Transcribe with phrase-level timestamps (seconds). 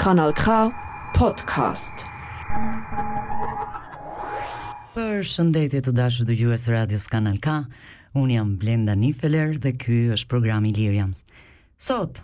[0.00, 0.48] Kanal K
[1.12, 2.06] Podcast.
[4.94, 7.58] Për shëndetje të dashur dëgjues të radios Kanal K,
[8.16, 11.20] un jam Blenda Nifeler dhe ky është programi Liriams.
[11.76, 12.22] Sot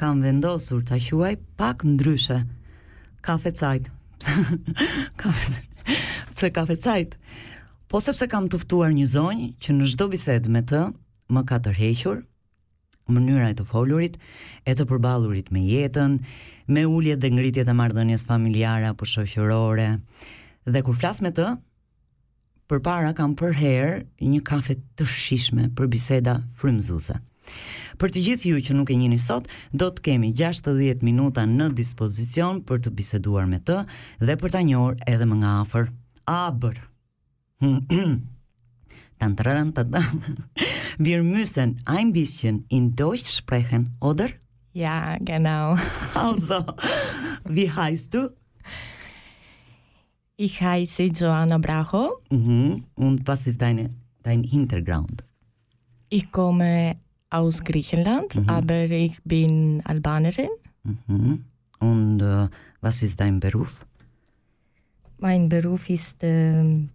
[0.00, 2.38] kam vendosur ta quaj pak ndryshe.
[3.20, 3.92] Kafe Cajt.
[5.20, 5.60] Kafe
[6.32, 7.18] Pse Kafe Cajt?
[7.92, 10.80] Po sepse kam tëftuar një zonjë që në çdo bisedë me të
[11.28, 12.24] më ka tërhequr,
[13.12, 14.18] mënyra e të folurit,
[14.68, 16.18] e të përballurit me jetën,
[16.68, 19.88] me uljet dhe ngritjet e marrëdhënies familjare apo shoqërore.
[20.68, 21.48] Dhe kur flas me të,
[22.68, 27.18] përpara kam për herë një kafe të shishme për biseda frymëzuese.
[27.98, 31.70] Për të gjithë ju që nuk e njini sot, do të kemi 60 minuta në
[31.78, 33.80] dispozicion për të biseduar me të
[34.28, 35.88] dhe për ta njohur edhe më nga afër.
[36.28, 36.76] Abër.
[39.18, 39.94] tan tan
[40.98, 44.28] wir müssen ein bisschen in Deutsch sprechen, oder?
[44.72, 45.76] Ja, genau.
[46.14, 46.64] Also,
[47.46, 48.30] wie heißt du?
[50.36, 52.20] Ich heiße Joanna Bracho.
[52.30, 52.84] Mhm.
[52.96, 53.90] Und was ist deine,
[54.22, 55.24] dein Hintergrund?
[56.10, 56.96] Ich komme
[57.30, 58.48] aus Griechenland, mhm.
[58.48, 60.48] aber ich bin Albanerin.
[61.06, 61.44] Mhm.
[61.80, 62.48] Und äh,
[62.80, 63.84] was ist dein Beruf?
[65.18, 66.86] Mein Beruf ist äh,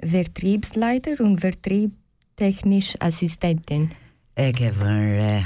[0.00, 1.92] Vertriebsleiter und Vertrieb
[2.34, 3.90] teknish asistentin?
[4.36, 5.36] E ke vënë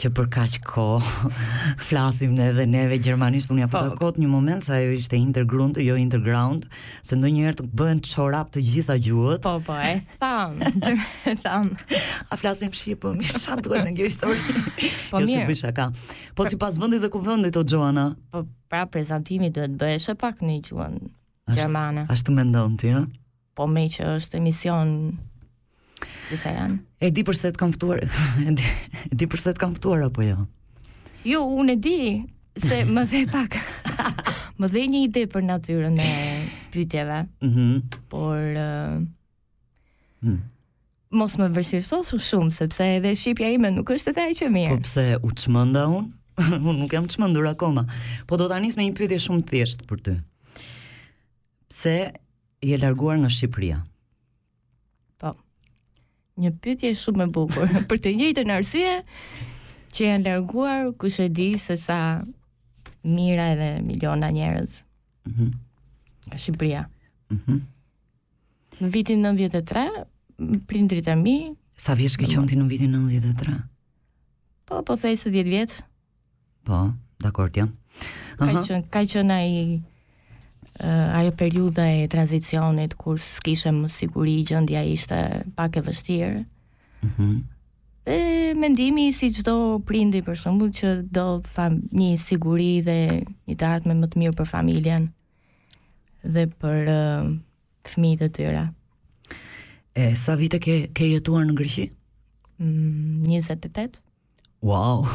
[0.00, 1.30] që për kaq kohë
[1.88, 3.96] flasim ne edhe neve gjermanisht unë ja pata po.
[4.02, 6.66] kot një moment sa ajo ishte underground jo underground
[7.04, 10.56] se ndonjëherë të bëhen çorap të gjitha gjuhët po po e tham
[11.44, 11.70] tham
[12.32, 14.42] a flasim shqip po mirë çfarë duhet në kjo histori
[15.12, 15.88] po jo, mirë po si ka
[16.40, 21.00] po sipas vendit dhe vendit o Joana po pra prezantimi duhet bëhesh pak në gjuhën
[21.56, 23.04] gjermane ashtu mendon ti ha
[23.56, 24.92] po me që është emision
[26.30, 26.78] disa janë.
[27.00, 28.02] E di përse të kam ftuar,
[28.46, 28.66] e di,
[29.10, 30.46] e di përse të kam ftuar apo jo?
[31.26, 32.00] Jo, unë e di
[32.62, 33.58] se më dhe pak.
[34.60, 36.10] më dhe një ide për natyrën e
[36.74, 37.22] pyetjeve.
[37.42, 37.46] Mhm.
[37.46, 39.00] Eh, mm por uh,
[41.16, 44.72] Mos më vështirësos shumë sepse edhe shqipja ime nuk është edhe aq e që mirë.
[44.74, 46.08] Po pse u çmenda unë?
[46.56, 47.86] unë nuk jam çmendur akoma.
[48.28, 50.16] Po do ta nis me një pyetje shumë të thjeshtë për ty.
[51.70, 51.94] Pse
[52.68, 53.78] je larguar nga Shqipëria?
[56.40, 58.96] një pytje shumë e bukur për të njëjtë në arsye
[59.96, 61.98] që janë larguar kushe di se sa
[63.06, 64.76] mira edhe miliona njerëz.
[65.30, 65.50] Mhm.
[66.30, 66.84] Ka Shqipëria.
[67.32, 67.60] Mhm.
[68.82, 69.88] në vitin 93
[70.68, 71.36] prindrit e mi
[71.76, 73.56] Sa vjeç ke qenë ti në vitin 93?
[74.66, 75.78] Po, po thej se 10 vjeç.
[76.64, 77.70] Po, dakord jam.
[78.36, 79.82] Ka qenë, ka qenë ai
[80.84, 85.20] uh, ajo periudha e tranzicionit kur s'kishe më siguri gjendja ishte
[85.56, 86.42] pak e vështirë.
[87.06, 87.44] Mhm.
[88.08, 92.94] e mendimi si çdo prindi për shembull që do fam një siguri dhe
[93.50, 95.08] një të ardhme më të mirë për familjen
[96.22, 97.26] dhe për uh,
[97.90, 98.62] fëmijët e tyre.
[99.94, 101.88] E sa vite ke ke jetuar në Greqi?
[102.62, 103.98] Mm, 28.
[104.62, 105.06] Wow.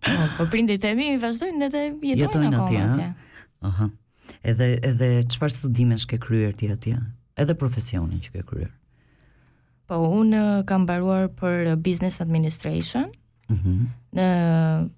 [0.00, 3.12] po, po prindit e mi vazhdojnë edhe jetojnë atje.
[3.64, 3.88] Aha
[4.46, 6.96] edhe edhe çfarë studimesh ke kryer ti atje?
[7.38, 8.70] Edhe profesionin që ke kryer.
[9.88, 13.10] Po unë kam mbaruar për business administration.
[13.48, 13.90] Mhm.
[14.18, 14.92] Mm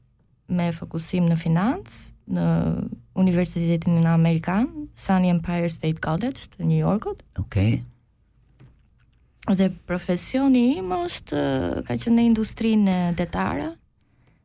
[0.51, 1.99] në me fokusim në financë
[2.35, 2.45] në
[3.23, 4.67] Universitetin në Amerikan,
[4.99, 7.21] Sunny Empire State College të New Yorkut.
[7.39, 7.85] Okej.
[9.47, 9.55] Okay.
[9.55, 11.45] Dhe profesioni im është
[11.87, 13.71] ka qenë në industrinë detare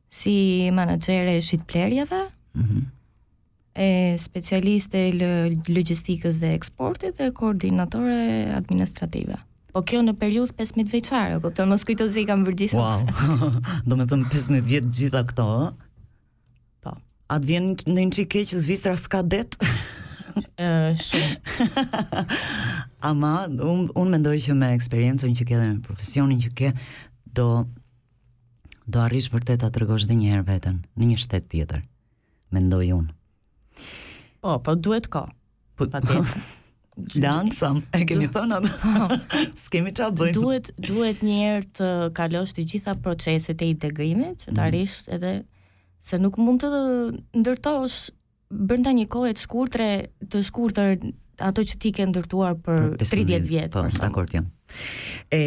[0.08, 2.22] si menaxhere e shitblerjeve.
[2.54, 2.76] Mhm.
[2.78, 2.86] Mm
[3.76, 5.32] e specialiste e
[5.68, 9.36] logistikës dhe eksportit dhe koordinatore administrative.
[9.76, 12.80] Po kjo në periudh 15 vjeçare, e kupton, mos kujto se i kam bërë gjithë.
[12.80, 13.50] Wow.
[13.88, 15.74] Do të them 15 vjet gjitha këto, ë?
[16.86, 16.94] Po.
[17.36, 19.50] A të vjen në një çike që Zvicra s'ka det?
[21.10, 21.84] shumë.
[23.12, 26.72] Ama un un mendoj që me eksperiencën që ke dhe me profesionin që ke
[27.38, 27.48] do
[28.88, 31.84] do arrish vërtet ta tregosh edhe një herë veten në një shtet tjetër.
[32.56, 33.06] Mendoj un.
[34.46, 35.26] Po, po duhet ka.
[35.74, 35.90] Po
[36.96, 39.14] Dansam, e kemi thënë atë.
[39.64, 40.34] S'kemë ça bëjmë.
[40.38, 45.16] Duhet duhet një herë të kalosh të gjitha proceset e integrimit, që të arrish mhm.
[45.18, 45.34] edhe
[46.08, 46.70] se nuk mund të
[47.42, 47.98] ndërtosh
[48.70, 50.94] brenda një kohe të shkurtër, të shkurtër
[51.50, 53.74] ato që ti ke ndërtuar për, për 30 vjet.
[53.76, 54.46] Po, dakord jam.
[55.36, 55.42] E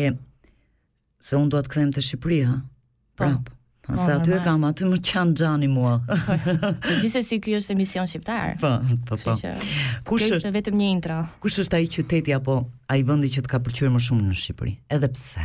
[1.25, 3.23] se un do të kthem te Shqipëria, po.
[3.23, 3.55] prap.
[3.89, 5.95] Nëse po, aty e kam aty më qanë gjani mua.
[6.05, 8.59] Po, gjithsesi si kjo është emision shqiptar.
[8.61, 8.71] Po,
[9.09, 9.35] po, po.
[10.11, 11.23] Kjo është vetëm një intro.
[11.41, 12.57] Kush është ai qyteti apo
[12.93, 14.73] ai vëndi që të ka pëlqyer më shumë në Shqipëri?
[14.93, 15.45] Edhe pse?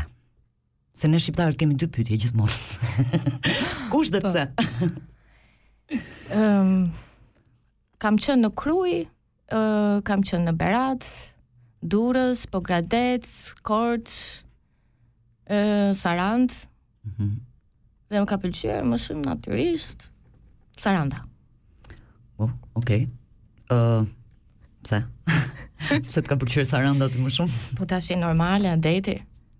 [1.00, 3.30] Se ne shqiptarët kemi dy pytje gjithmonë.
[3.94, 4.28] Kush dhe po.
[4.28, 6.02] pse?
[6.36, 6.76] um,
[8.04, 11.08] kam qënë në Kruj, uh, kam qënë në Berat,
[11.82, 13.32] Durës, Pogradec,
[13.64, 14.20] Korç,
[15.48, 16.60] uh, Sarandë.
[17.16, 17.34] Mm
[18.14, 20.08] dhe më ka pëlqyer më shumë natyrisht
[20.84, 21.20] Saranda.
[22.42, 22.50] Oh,
[22.80, 23.04] okay.
[23.72, 24.08] Ë, uh,
[24.82, 24.98] pse?
[26.08, 27.62] pse të ka pëlqyer Saranda ti më shumë?
[27.80, 29.14] po tash i normale, deti.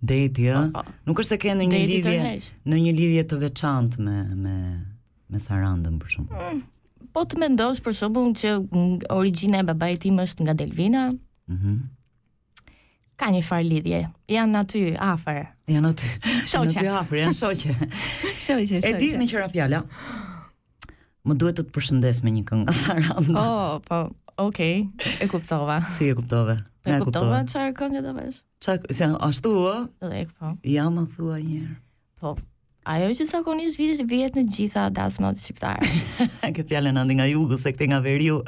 [0.04, 0.64] Deti, ja.
[0.74, 0.94] Po, po.
[1.08, 2.20] Nuk është se ke në një lidhje
[2.66, 4.56] në një lidhje të veçantë me me
[5.32, 6.38] me Sarandën për shumë.
[6.38, 6.62] Mm,
[7.14, 8.52] po të mendosh për shembull që
[9.14, 11.08] origjina e babait tim është nga Delvina.
[11.50, 11.76] Mhm.
[11.76, 12.02] Mm
[13.14, 14.04] ka një far lidhje.
[14.30, 15.44] Jan aty afër.
[15.70, 16.10] Jan aty.
[16.50, 16.78] Shoqe.
[16.82, 17.74] Aty afër, janë shoqe.
[18.46, 18.90] Shoqe, shoqe.
[18.90, 19.82] E di me qira fjala.
[21.24, 23.44] Më duhet të të përshëndes me një këngë Saranda.
[23.44, 24.00] Oh, po,
[24.50, 24.88] okay.
[25.24, 25.80] E kuptova.
[25.94, 26.58] Si e kuptove?
[26.84, 28.42] e kuptova çfarë këngë do vesh.
[28.64, 29.76] Çfarë, si ashtu ë?
[30.04, 30.50] Edhe e po.
[30.74, 31.78] Ja më thua një herë.
[32.20, 32.34] Po.
[32.84, 35.88] Ajo që zakonisht koni është vjet në gjitha dasma të shqiptarë.
[36.58, 38.42] Këtë jale në nga jugu, se këte nga veriu,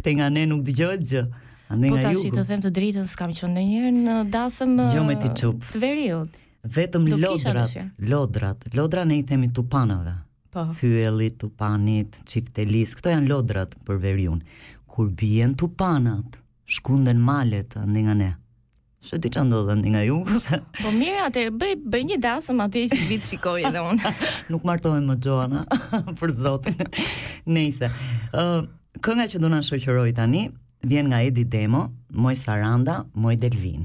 [0.00, 1.22] këte nga ne nuk dëgjohet gjë.
[1.68, 2.28] Andaj po nga jugu.
[2.30, 5.64] Po tash të them të drejtën, s'kam qenë ndonjëherë në dasëm jo me ti çup.
[5.74, 6.42] Të veriut.
[6.66, 8.64] Vetëm Do lodrat, lodrat.
[8.74, 10.16] Lodra ne i themi tupanave.
[10.50, 10.64] Po.
[10.78, 14.40] Fyelli, tupanit, çiftelis, këto janë lodrat për veriun.
[14.90, 18.32] Kur bien tupanat, shkunden malet ndinga nga ne.
[19.06, 20.16] Se ti çan ndodhen nga ju.
[20.82, 24.14] po mirë, atë bëj bëj një dasëm atë që vit shikoj edhe unë.
[24.54, 25.60] Nuk martohem me Joana,
[26.18, 26.86] për Zotin.
[27.46, 27.90] Nëse.
[28.34, 30.48] Ë, uh, kënga që do na shoqëroj tani
[30.86, 31.82] vjen nga Edi Demo,
[32.14, 33.84] Moj Saranda, Moj Delvin.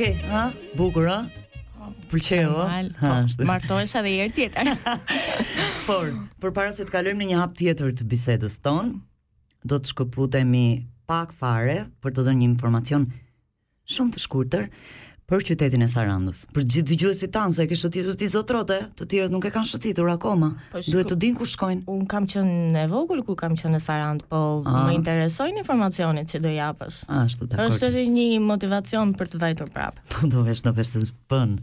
[0.00, 0.48] okay, ha?
[0.80, 1.28] Bukur, ha?
[2.08, 2.88] Pëlqeu, ha?
[2.96, 4.70] Po, martohesh edhe herë tjetër.
[5.88, 6.08] Por,
[6.40, 8.94] përpara se të kalojmë në një hap tjetër të bisedës tonë,
[9.68, 10.62] do të shkëputemi
[11.10, 13.04] pak fare për të dhënë një informacion
[13.92, 14.68] shumë të shkurtër
[15.30, 16.40] për qytetin e Sarandës.
[16.56, 20.08] Për gjithë dëgjuesit tanë se ke shëtitur ti zotrote, të tjerët nuk e kanë shëtitur
[20.10, 20.48] akoma.
[20.72, 21.84] Po, Duhet të dinë ku shkojnë.
[21.94, 24.88] Un kam qenë në vogël kur kam qenë në Sarandë, po A.
[24.88, 26.98] më interesojnë informacionet që do japësh.
[27.20, 27.70] Ashtu dakor.
[27.70, 30.02] Është edhe një motivacion për të vajtur prapë.
[30.16, 31.54] Po do vesh në vesh të pun.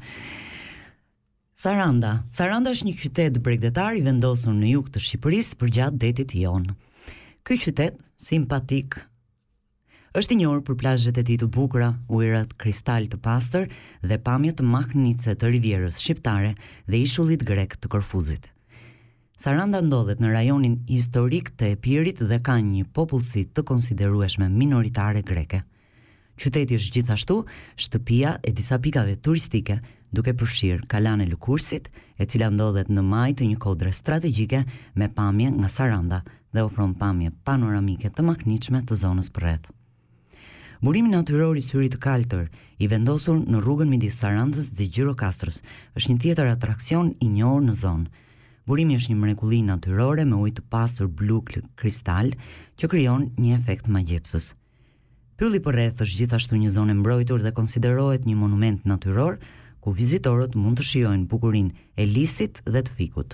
[1.59, 2.15] Saranda.
[2.37, 6.69] Saranda është një qytet bregdetar i vendosur në jug të Shqipërisë përgjatë detit jon.
[7.47, 7.97] Ky qytet,
[8.29, 9.01] simpatik,
[10.17, 13.67] është i njohur për plazhet e tij të bukura, ujërat kristal të pastër
[14.01, 16.55] dhe pamjet të mahnitse të rivierës shqiptare
[16.89, 18.47] dhe ishullit grek të Korfuzit.
[19.37, 25.61] Saranda ndodhet në rajonin historik të Epirit dhe ka një popullsi të konsiderueshme minoritare greke.
[26.41, 27.37] Qyteti është gjithashtu
[27.85, 29.77] shtëpia e disa pikave turistike,
[30.09, 34.65] duke përfshirë Kalane Lukursit, e cila ndodhet në majë të një kodre strategjike
[34.97, 39.69] me pamje nga Saranda dhe ofron pamje panoramike të mahnitshme të zonës përreth.
[40.79, 45.63] Murimi natyror i syrit të kaltër, i vendosur në rrugën midis Sarandës dhe Gjirokastrës,
[45.97, 48.05] është një tjetër atraksion i njohur në zonë.
[48.69, 51.39] Burimi është një mrekulli natyrore me ujë të pastër blu
[51.81, 52.29] kristal
[52.77, 54.51] që krijon një efekt magjepsës.
[55.41, 59.41] Pylli për rreth është gjithashtu një zonë mbrojtur dhe konsiderohet një monument natyror
[59.81, 63.33] ku vizitorët mund të shijojnë bukurinë e lisit dhe të fikut.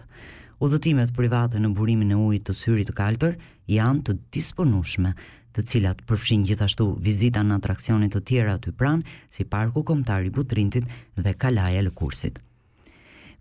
[0.64, 3.36] Udhëtimet private në burimin e ujit të syrit të kaltër
[3.68, 5.12] janë të disponueshme,
[5.53, 10.86] të cilat përfshin gjithashtu vizita në atraksionit të tjera aty pran, si parku komtari Butrintit
[11.25, 12.39] dhe Kalaja Lëkursit.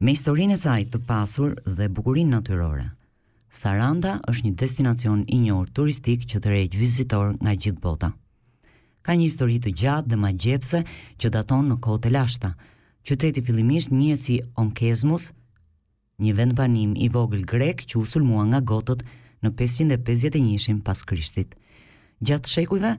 [0.02, 2.90] Me historinë e saj të pasur dhe bukurinë natyrore,
[3.54, 8.09] Saranda është një destinacion i njohur turistik që të rejtë vizitor nga gjithë bota.
[9.04, 10.81] Ka një histori të gjatë dhe ma gjepse
[11.21, 12.54] që daton në kote lashta.
[13.04, 15.26] Qyteti fillimisht një si Onkesmus,
[16.25, 19.04] një vendbanim i vogël grek që u sulmua nga gotët
[19.45, 21.52] në 551 pas Krishtit.
[22.23, 22.91] Gjatë shekujve,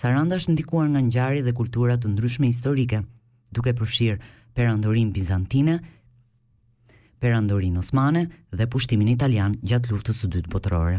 [0.00, 3.02] Saranda është ndikuar nga ngjarje dhe kultura të ndryshme historike,
[3.52, 4.22] duke përfshirë
[4.56, 5.74] perandorin bizantine,
[7.20, 8.22] perandorin osmane
[8.56, 10.96] dhe pushtimin italian gjatë Luftës së Dytë Botërore.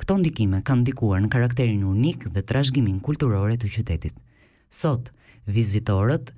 [0.00, 4.16] Këto ndikime kanë ndikuar në karakterin unik dhe trashëgiminë kulturore të qytetit.
[4.80, 5.12] Sot,
[5.58, 6.32] vizitorët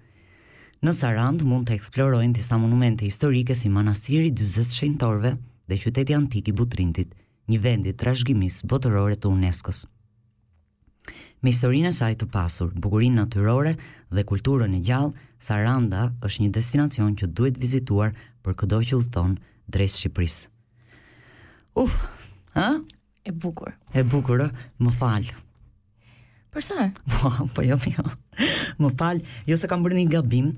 [0.82, 5.36] në Sarand mund të eksplorojnë disa monumente historike si manastiri 40 Shenjtorëve
[5.70, 7.14] dhe qyteti antik i Butrintit,
[7.46, 9.86] një vend i trashëgimisë botërore të UNESCO-s.
[11.44, 13.74] Me historinë e saj të pasur, bukurinë natyrore
[14.16, 15.10] dhe kulturën e gjallë,
[15.44, 19.34] Saranda është një destinacion që duhet vizituar për këdo që udhëton
[19.76, 20.48] drejt Shqipërisë.
[21.84, 21.98] Uf,
[22.56, 22.70] ha?
[23.20, 23.76] E bukur.
[23.92, 24.46] E bukur,
[24.80, 25.28] më fal.
[26.54, 26.86] Për sa?
[27.12, 28.06] Po, po jo, po jo.
[28.80, 29.20] Më fal,
[29.50, 30.48] jo se kam bërë një gabim,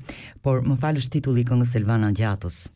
[0.47, 2.69] por më fal është titulli i këngës Elvana Gjatos.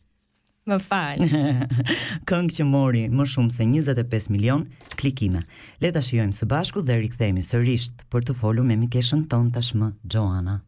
[0.69, 1.27] Më falë.
[2.31, 4.67] Këngë që mori më shumë se 25 milion
[5.01, 5.41] klikime.
[5.85, 10.59] Leta shiojmë së bashku dhe rikëthejmë sërrisht për të folu me mikeshën tonë tashmë, Gjoana.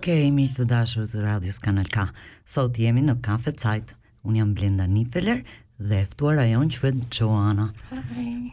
[0.00, 2.06] Ok, mi të dashur të radios Kanal K
[2.48, 3.90] Sot jemi në kafe Zeit
[4.24, 5.42] Unë jam Blenda Nifeler
[5.76, 7.66] Dhe eftuar ajo që vetë Gjoana
[8.14, 8.48] Hi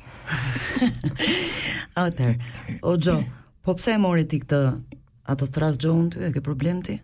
[2.83, 3.15] o Gjo
[3.63, 4.59] Po pse e mori ti këtë
[5.31, 6.95] Atë të thrasë Gjo unë ty, e ke problem ti?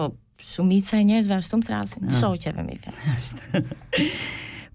[0.00, 0.08] Po,
[0.40, 2.88] shumica e njerëzve Ashtu më thrasin, shoqeve mi fe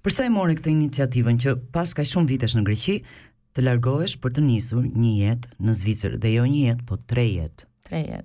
[0.05, 2.95] Përse e mori këtë iniciativën Që pas ka shumë vitesh në Greqi
[3.57, 7.25] Të largohesh për të nisur një jetë në Zvicër Dhe jo një jetë, po tre
[7.25, 8.21] jetë tre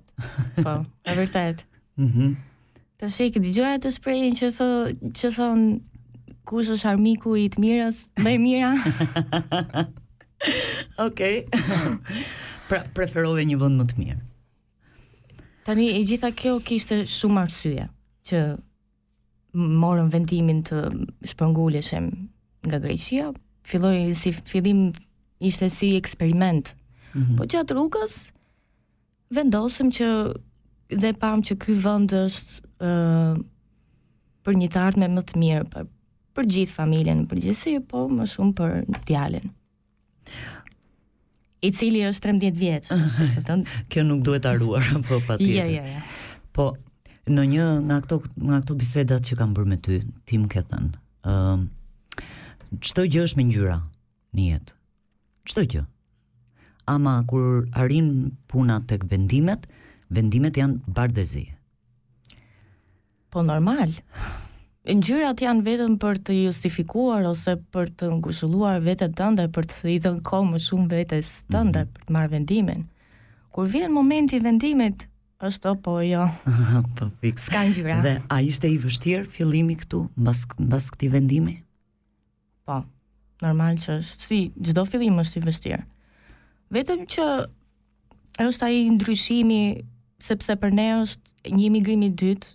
[0.63, 0.69] Po,
[1.05, 1.63] e vërtet.
[1.97, 2.11] Mhm.
[2.23, 2.33] Mm
[2.95, 5.63] të shikë, këtë gjëra të shprehin që thon që thon
[6.47, 8.69] kush është armiku i të mirës, më e mira.
[11.03, 11.41] Okej.
[11.43, 11.59] Okay.
[12.69, 14.17] pra preferove një vend më të mirë.
[15.67, 17.89] Tani e gjitha kjo kishte shumë arsye
[18.31, 18.41] që
[19.83, 20.81] morën vendimin të
[21.33, 22.09] shpërnguleshem
[22.63, 23.33] nga Greqia,
[23.67, 24.87] filloi si fillim
[25.43, 26.71] ishte si eksperiment.
[27.11, 27.37] Mm -hmm.
[27.37, 28.17] Po gjatë rrugës,
[29.33, 30.07] vendosëm që
[31.01, 33.35] dhe pamë që këj vënd është uh,
[34.45, 35.87] për një të ardhme më të mirë, për,
[36.37, 38.75] për gjithë familjen, për gjithësi, po më shumë për
[39.09, 39.47] djallin.
[41.65, 42.91] I cili është 13 vjeç.
[43.89, 45.65] Kjo nuk duhet arruar, po pa tjetë.
[45.73, 46.03] Ja,
[46.55, 46.69] Po,
[47.27, 49.97] në një, nga këto, nga këto bisedat që kam bërë me ty,
[50.29, 50.85] ti më këtën,
[51.27, 51.65] uh,
[52.77, 53.73] qëto gjë është me njëra
[54.39, 54.77] një jetë?
[55.49, 55.81] Qëto gjë?
[56.87, 59.65] ama kur arrin puna tek vendimet,
[60.11, 61.45] vendimet janë bardhëzi.
[63.33, 63.97] Po normal.
[64.85, 69.97] Ngjyrat janë vetëm për të justifikuar ose për të ngushëlluar veten tënde për të i
[70.05, 71.91] dhënë kohë më shumë vetes tënde mm -hmm.
[71.93, 72.83] për të marrë vendimin.
[73.49, 75.07] Kur vjen momenti i vendimit,
[75.47, 76.29] është apo jo?
[76.95, 77.45] po fix.
[77.45, 78.01] S'ka ngjyra.
[78.01, 81.63] Dhe a ishte i vështirë fillimi këtu, mbas mbas këtij vendimi?
[82.65, 82.83] Po.
[83.41, 85.83] Normal që është, si çdo fillim është i vështirë.
[86.73, 87.25] Vetëm që
[88.45, 89.59] është ai ndryshimi
[90.21, 92.53] sepse për ne është një emigrim i dytë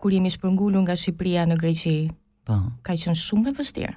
[0.00, 1.96] kur jemi shpërngulur nga Shqipëria në Greqi.
[2.46, 2.56] Po.
[2.86, 3.96] Ka qenë shumë e vështirë.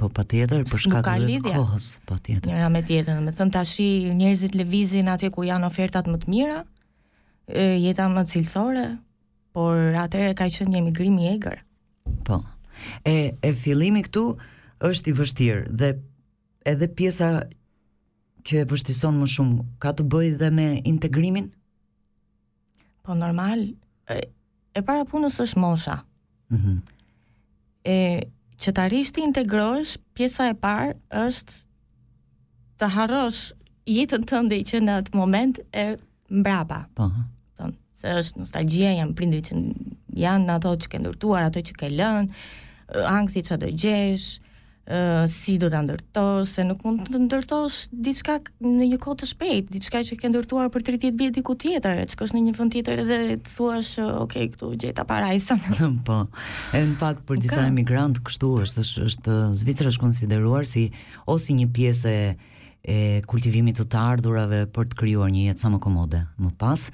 [0.00, 2.50] Po patjetër për shkak të kohës, patjetër.
[2.50, 3.78] Njëra me tjetër, më thën tash
[4.16, 6.58] njerëzit lëvizin atje ku janë ofertat më të mira,
[7.48, 8.84] e, jeta më cilësore,
[9.56, 11.62] por atëherë ka qenë një emigrim i egër.
[12.28, 12.42] Po.
[13.08, 14.26] E e fillimi këtu
[14.84, 15.94] është i vështirë dhe
[16.68, 17.30] edhe pjesa
[18.46, 21.48] që e vështison më shumë, ka të bëjë dhe me integrimin?
[23.04, 23.64] Po normal,
[24.12, 24.18] e,
[24.74, 25.98] e para punës është mosha.
[26.54, 26.78] Mm -hmm.
[27.92, 27.96] E,
[28.62, 31.56] që të arish të integrosh, pjesa e parë është
[32.78, 33.42] të harrosh
[33.86, 35.84] jetën tënde që në atë moment e
[36.30, 36.84] mbrapa.
[36.94, 37.10] Po.
[37.58, 39.54] Don, se është nostalgjia, janë prindri që
[40.24, 42.32] janë ato që ke ndurtuar, ato që ke lënë,
[43.18, 44.26] ankthi çdo gjesh
[45.26, 49.72] si do të ndërtos, se nuk mund të ndërtosh diçka në një kohë të shpejtë,
[49.74, 52.96] diçka që ke ndërtuar për 30 vjet diku tjetër, të shkosh në një vend tjetër
[53.08, 55.56] dhe të thuash, "Ok, këtu gjeta parajsa."
[56.06, 56.20] po.
[56.70, 60.88] Edhe në pak për po disa emigrantë kështu është, është, është Zvicra është konsideruar si
[61.26, 62.26] ose një pjesë e
[62.86, 66.84] e kultivimit të të ardhurave për të krijuar një jetë sa më komode më pas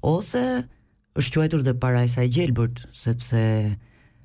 [0.00, 0.40] ose
[1.20, 3.42] është quajtur dhe parajsa e gjelbërt sepse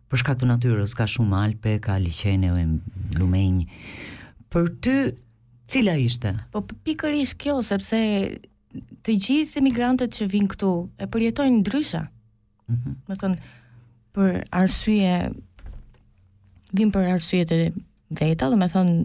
[0.09, 2.49] për shkak të natyrës ka shumë alpe, ka liçene,
[3.19, 3.65] lumenj.
[4.51, 4.95] Për ty,
[5.69, 6.31] cila ishte?
[6.53, 7.99] Po pikërisht kjo, sepse
[9.05, 12.03] të gjithë emigrantët që vinë këtu e përjetojnë ndryshe.
[12.69, 12.99] Mhm.
[13.07, 13.55] Mm Do të
[14.13, 15.11] për arsye
[16.75, 17.59] vinë për arsye të
[18.17, 18.99] veta, do të thonë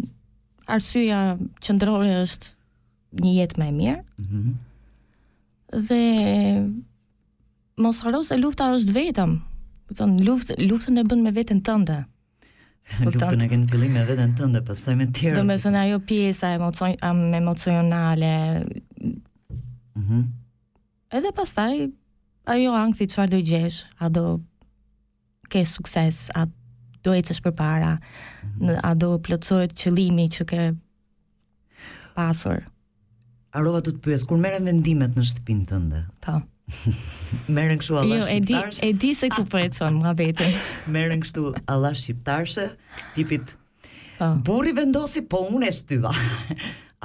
[0.73, 1.19] arsyeja
[1.65, 4.05] qendrore është një jetë më e mirë.
[4.25, 4.31] Mhm.
[4.49, 4.57] Mm
[5.75, 5.99] dhe
[7.83, 9.33] mos haro se lufta është vetëm
[9.95, 12.03] Kupton, luftë, luftën e bën me veten tënde.
[13.07, 15.39] Luftën e kanë fillim me veten tënde, pastaj me të tjerë.
[15.39, 16.97] Domethënë ajo pjesa emocion,
[17.39, 18.33] emocionale.
[19.95, 20.03] Mhm.
[20.19, 20.25] Mm
[21.15, 21.77] Edhe pastaj
[22.51, 24.23] ajo ankthi çfarë do gjesh, a do
[25.53, 26.43] ke sukses, a
[27.07, 28.81] do ecësh përpara, mm -hmm.
[28.83, 30.63] a do plotësohet qëllimi që ke
[32.19, 32.67] pasur.
[33.53, 36.03] Arova do të pyes, kur merrem vendimet në shtëpinë tënde.
[36.19, 36.33] Po.
[36.33, 36.41] Pa.
[37.47, 38.25] Merren kështu Allah shqiptarse.
[38.25, 40.47] Jo, e di, e di se ku po econ muhabeti.
[40.95, 42.69] Merren kështu Allah shqiptarse,
[43.17, 43.55] tipit
[44.21, 44.39] oh.
[44.47, 46.15] Burri vendosi, po unë e shtyva.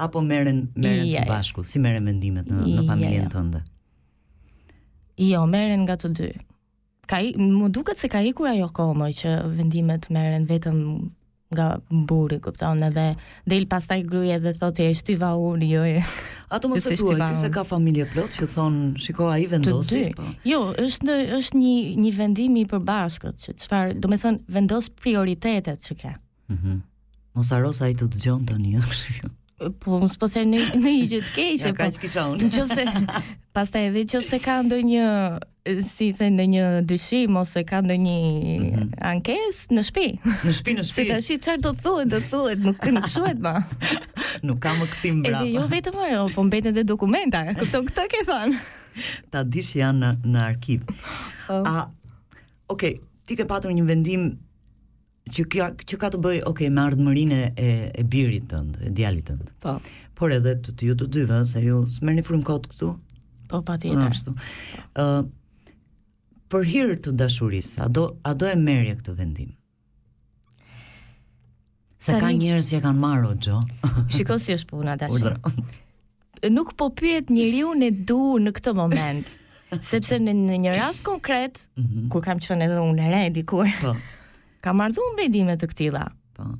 [0.00, 3.58] Apo merren merren së bashku, si merren mendimet në në familjen tënde.
[5.20, 6.28] Jo, merren nga të dy.
[7.10, 10.78] Ka i, më duket se ka ikur ajo kohë më që vendimet merren vetëm
[11.52, 11.66] nga
[12.08, 13.10] burri, kupton, edhe
[13.52, 15.82] del pastaj gruaja dhe thotë e shtyva unë, jo.
[16.50, 20.00] Ato mos e thua, ti se ka familje plot që thon, shiko ai vendosi.
[20.18, 20.26] Po.
[20.50, 24.90] Jo, është në, është një një vendim i përbashkët, që çfarë, do të thon, vendos
[24.98, 26.14] prioritetet që ke.
[26.56, 26.62] Mhm.
[26.74, 26.86] Mm
[27.38, 29.28] mos haros ai të dëgjon tani, kështu
[29.80, 31.68] po mos po them në në një gjë të keqe.
[31.68, 32.84] Ja, po, Nëse
[33.56, 38.88] pastaj edhe nëse ka ndonjë si the në një dyshim ose ka ndonjë mm -hmm.
[39.12, 40.06] ankesë në shtëpi.
[40.46, 40.96] Në shtëpi, në shtëpi.
[40.96, 43.52] Se tash çfarë do të thuhet, do të thuhet, nuk nuk shuhet më.
[44.48, 45.44] nuk ka më këtim mbrapa.
[45.44, 47.40] Edhe jo vetëm ajo, po mbeten edhe dokumenta.
[47.60, 48.54] Kupton këtë ke thënë.
[49.30, 50.80] Ta dish janë në, në arkiv.
[51.52, 51.66] Oh.
[51.68, 51.86] A
[52.70, 54.38] Okej, okay, ti ke patur një vendim
[55.30, 57.68] që kjo që ka të bëj ok me ardhmërinë e
[58.00, 59.50] e birit tënd, e djalit tënd.
[59.62, 59.76] Po.
[60.16, 62.94] Por edhe të, të ju të dyve, se ju smerni frym kot këtu.
[63.50, 64.08] Po patjetër.
[64.08, 64.40] Ëh
[64.96, 65.30] po.
[66.50, 69.52] për hir të dashurisë, a do a do e merrje këtë vendim?
[72.02, 73.60] Sa ka njerëz që kanë marrë o xho.
[74.16, 75.36] Shikoj si është puna dashur.
[76.50, 79.28] Nuk po pyet njeriu ne du në këtë moment,
[79.84, 82.08] sepse në një rast konkret, mm -hmm.
[82.08, 83.68] kur kam qënë edhe unë redi kur.
[83.82, 83.94] Po.
[84.60, 86.06] Ka marrë dhunë vendime të këtila.
[86.36, 86.50] Po.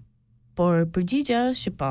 [0.59, 1.91] Por përgjigja është që po.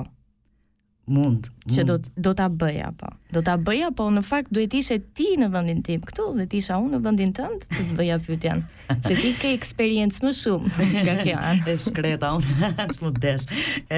[1.10, 1.74] Mund, mund.
[1.74, 1.93] Që do,
[2.26, 3.08] do të bëja, po.
[3.34, 6.78] Do të bëja, po në fakt duhet ishe ti në vëndin tim këtu, dhe tisha
[6.82, 8.62] unë në vëndin tëndë të të bëja pytjen.
[8.91, 10.72] Se ti ke eksperiencë më shumë
[11.08, 11.41] nga kjo.
[11.65, 13.48] e shkreta, unë së më desh.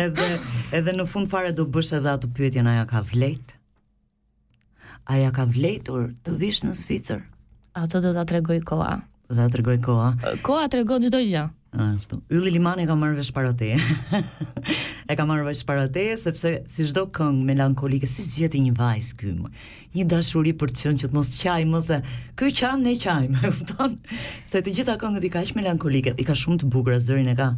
[0.03, 0.29] Edhe,
[0.79, 3.57] edhe në fund fare do bësh edhe atë pytjen aja ka vlejt?
[5.11, 7.25] Aja ka vlejtur të vish në Svicër.
[7.75, 8.95] Ato do të atregoj koha.
[9.27, 10.09] Do të atregoj koha.
[10.47, 11.49] Koha atregoj gjdoj gjë.
[11.73, 12.17] Ashtu.
[12.29, 13.77] Ylli Limani ka marrë vesh para teje.
[15.09, 19.15] e ka marrë vesh para teje sepse si çdo këngë melankolike, si zgjeti një vajzë
[19.19, 19.31] ky.
[19.95, 21.99] Një dashuri për të qenë që të mos qajmë më se
[22.37, 23.95] ky qan ne qajmë, e kupton?
[24.51, 27.37] Se të gjitha këngët i ka shumë melankolike, i ka shumë të bukur zërin e
[27.39, 27.49] ka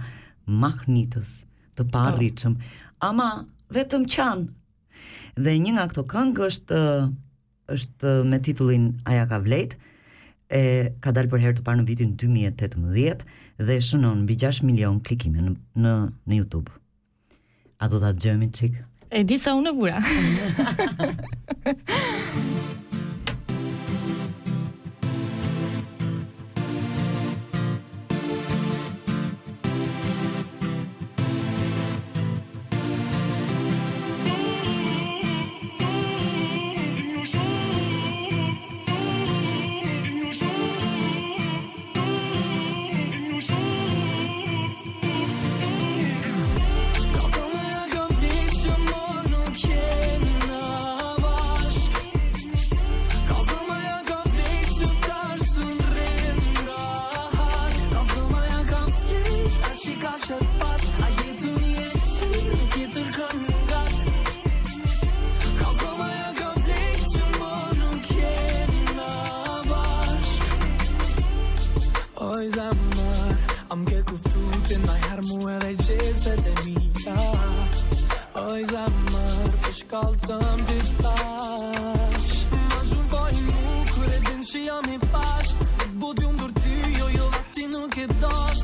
[0.45, 1.31] mahnitës,
[1.73, 2.59] të parritshëm.
[2.59, 2.93] Po.
[3.09, 3.29] Ama
[3.73, 4.45] vetëm qan.
[5.41, 6.85] Dhe një nga këto këngë është
[7.73, 9.79] është me titullin Aja ka vlejtë,
[10.53, 10.61] e
[11.01, 13.25] ka dalë për herë të parë në vitin 2018
[13.69, 15.93] dhe shënon mbi 6 milion klikime në në,
[16.29, 16.73] në YouTube.
[17.81, 18.77] A do ta dëgjojmë çik?
[19.13, 19.99] E di sa unë vura.
[73.73, 77.15] Am ke kuptu që në herë mu edhe gjese të mita
[78.43, 84.61] Oj zamër, për shkallë të më të tash Ma gjumë vaj mu, kër e që
[84.67, 88.62] jam i pasht Dhe bodi unë dur jo jo vati nuk e dasht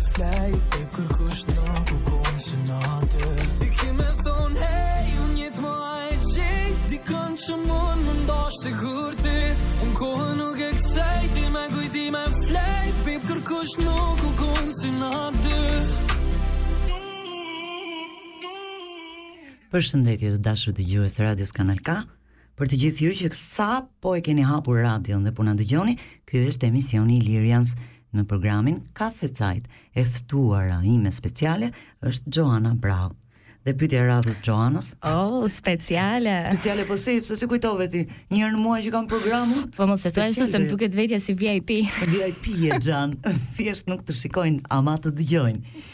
[0.00, 1.52] fly E ku ti
[12.46, 13.98] fly ku
[19.70, 21.94] Për shëndetje dhe dashër të gjuhës Radios Kanal K,
[22.58, 23.68] për të gjithë ju që kësa
[24.02, 25.94] po e keni hapur radion dhe puna dëgjoni,
[26.26, 27.76] kjo është emisioni Lirians,
[28.16, 31.68] në programin Cafe Zeit e ftuara ime speciale
[32.08, 33.12] është Joana Brau.
[33.60, 36.32] Dhe pyetja e radhës Joanos, oh, speciale.
[36.46, 38.06] Speciale po si, pse si kujtove ti?
[38.32, 39.66] Një herë në muaj që kam programun.
[39.76, 41.74] Po mos e thuaj se më duket vetja si VIP.
[42.08, 43.18] VIP e Xhan,
[43.58, 45.84] thjesht nuk të shikojnë ama të dëgjojnë.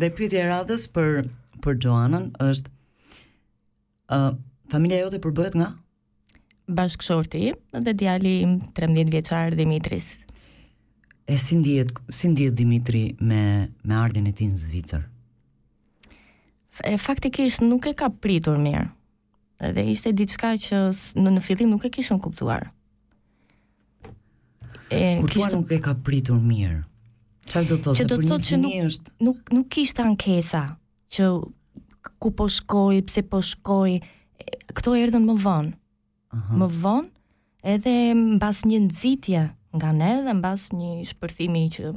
[0.00, 1.22] Dhe pyetja e radhës për
[1.62, 4.32] për Joanën është ë uh,
[4.72, 5.68] familja jote përbohet nga
[6.72, 7.44] Bashkëshorti
[7.84, 10.14] dhe djali im 13 vjeçar Dimitris.
[11.32, 15.04] E si ndihet, si ndihet Dimitri me me ardhin e tij në Zvicër?
[16.90, 18.84] E faktikisht nuk e ka pritur mirë.
[19.76, 20.78] dhe ishte diçka që
[21.24, 22.68] në, në fillim nuk e kishën kuptuar.
[24.92, 25.52] E kur kishtë...
[25.56, 26.80] nuk e ka pritur mirë.
[27.48, 27.98] Çfarë do të thotë?
[28.00, 29.14] Që do të thotë që nuk është...
[29.28, 30.62] nuk nuk kishte ankesa
[31.14, 31.22] që
[32.20, 33.96] ku po shkoj, pse po shkoj,
[34.76, 35.72] këto erdhën më vonë.
[35.72, 36.58] Uh -huh.
[36.60, 37.08] Më vonë,
[37.76, 37.96] edhe
[38.34, 39.42] mbas një nxitje
[39.76, 41.92] nga ne dhe mbas një shpërthimi që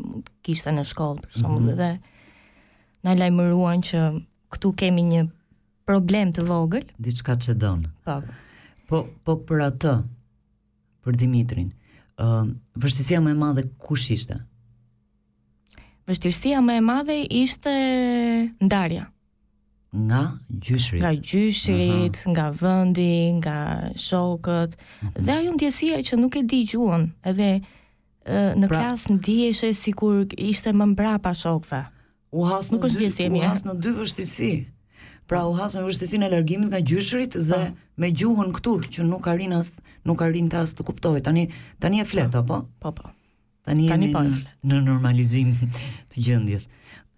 [0.47, 1.75] kishte në shkollë për mm -hmm.
[1.79, 1.89] dhe
[3.05, 3.99] na lajmëruan që
[4.55, 5.23] këtu kemi një
[5.85, 7.83] problem të vogël diçka që don.
[8.07, 8.21] Po.
[8.87, 9.93] Po po për atë
[11.03, 11.71] për Dimitrin.
[12.15, 12.45] ë uh,
[12.81, 14.37] vështirësia më e madhe kush ishte?
[16.07, 17.73] Vështirësia më e madhe ishte
[18.65, 19.03] ndarja.
[19.03, 19.14] Mhm
[19.95, 21.01] nga gjyshrit.
[21.01, 22.29] Nga gjyshrit, uh -huh.
[22.35, 23.55] nga vendi, nga
[24.07, 25.05] shokët, uh mhm.
[25.11, 25.23] -huh.
[25.25, 27.51] dhe ajo ndjesia që nuk e di gjuhën, edhe
[28.61, 31.81] në pra, klasë në sikur si kur ishte më mbra pa shokëve.
[32.31, 32.77] U hasë në,
[33.31, 34.53] në, has në dy vështirësi.
[35.27, 37.65] pra u hasë në vështisi në lërgimit nga gjyshrit dhe pa.
[37.65, 37.77] Po.
[37.97, 41.99] me gjuhën këtu, që nuk arin as, nuk arrin të as të kuptoj, tani, tani
[42.01, 42.67] e fleta, po, apo?
[42.79, 42.91] po?
[42.91, 43.09] Po, po.
[43.65, 44.19] Tani, tani e në, po
[44.67, 45.49] në normalizim
[46.11, 46.67] të gjendjes.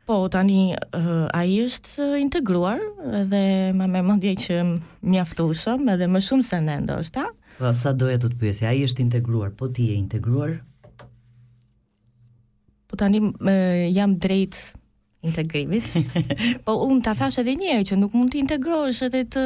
[0.08, 2.80] Po, tani uh, ai është integruar
[3.28, 3.42] dhe
[3.76, 4.60] më me mendje që
[5.12, 7.26] mjaftuam edhe më shumë se ne ndoshta.
[7.58, 10.54] Po sa doja të të pyesi, ai është integruar, po ti je integruar?
[12.88, 13.58] Po tani më,
[13.98, 14.56] jam drejt
[15.28, 15.92] integrimit.
[16.66, 19.44] po unë ta thash edhe një herë që nuk mund të integrohesh edhe të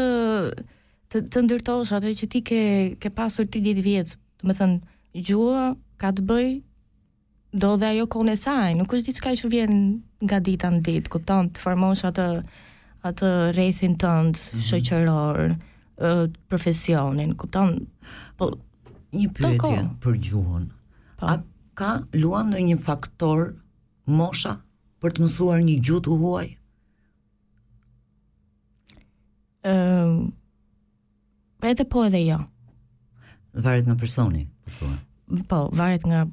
[1.11, 2.61] të, të ndërtosh atë që ti ke
[3.01, 4.13] ke pasur ti 10 vjet,
[4.45, 5.71] do të thënë gjua
[6.01, 6.53] ka të bëjë
[7.53, 9.73] do dhe ajo kone e saj, nuk është diçka që vjen
[10.23, 12.27] nga dita në ditë, kupton, të formosh atë
[13.09, 14.61] atë rrethin tënd mm -hmm.
[14.61, 15.55] shoqëror,
[16.49, 17.87] profesionin, kupton.
[18.37, 18.51] Po
[19.13, 20.67] një pyetje për gjuhën.
[21.19, 21.25] Po.
[21.25, 21.41] A
[21.73, 23.55] ka luan ndonjë faktor
[24.05, 24.57] mosha
[25.01, 26.47] për të mësuar një gjuhë të huaj?
[29.65, 30.19] Ëm
[31.63, 32.37] uh, Edhe po edhe jo.
[33.53, 34.95] Varet nga personi, po thua.
[35.49, 36.25] Po, varet nga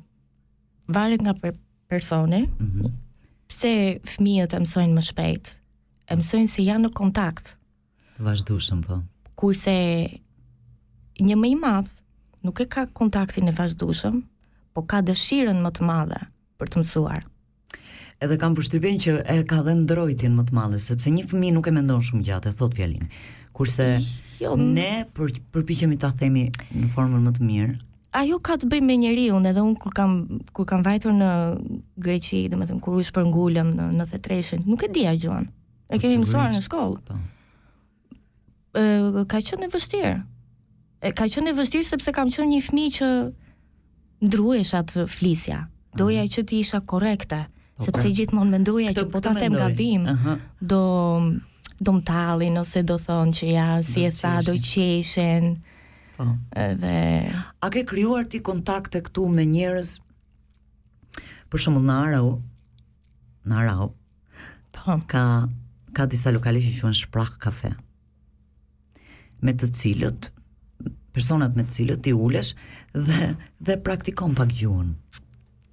[0.88, 1.52] varet nga per
[1.88, 2.48] personi.
[2.60, 2.90] Mm -hmm.
[3.48, 3.72] Pse
[4.04, 5.44] fëmijët e mësojnë më shpejt?
[6.10, 7.56] E mësojnë se janë në kontakt.
[8.18, 8.98] Të po.
[9.38, 9.72] Kurse
[11.20, 11.90] një më i madh
[12.44, 14.16] nuk e ka kontaktin e vazhdueshëm,
[14.72, 16.20] po ka dëshirën më të madhe
[16.58, 17.22] për të mësuar.
[18.22, 21.66] Edhe kam përshtypjen që e ka dhënë ndrojtin më të madh, sepse një fëmijë nuk
[21.68, 23.04] e mendon shumë gjatë, e thot fjalin.
[23.56, 23.86] Kurse
[24.44, 26.44] jo, ne për përpiqemi ta themi
[26.80, 27.74] në formën më të mirë,
[28.16, 30.12] ajo ka të bëjë me njeriu, edhe un kur kam
[30.56, 31.28] kur kam vajtur në
[32.00, 35.48] Greqi, domethënë kur u shpërngulëm në 93-shën, nuk e a gjuan.
[35.92, 36.98] E kemi mësuar në shkollë.
[37.04, 37.18] Po.
[38.78, 40.14] Ë ka qenë e vështirë.
[41.00, 43.10] E ka qenë e vështirë sepse kam qenë një fëmijë që
[44.28, 45.62] ndruhesh atë flisja.
[45.96, 50.08] Doja që të isha korrekte, po, sepse pra, gjithmonë mendoja që po ta them gabim,
[50.60, 50.82] do
[51.78, 55.52] do më tallin ose do thonë që ja si e tha do qeshen.
[56.18, 56.24] Po.
[56.58, 57.30] Edhe
[57.62, 59.92] a ke krijuar ti kontakte këtu me njerëz?
[61.48, 62.32] Për shembull në Arau,
[63.46, 63.92] në Arau.
[64.74, 64.96] Po.
[65.06, 65.22] Ka
[65.94, 67.70] ka disa lokale që quhen Shprah Kafe.
[69.42, 70.32] Me të cilët
[71.14, 72.50] personat me të cilët ti ulesh
[72.94, 73.30] dhe
[73.66, 74.90] dhe praktikon pak gjuhën.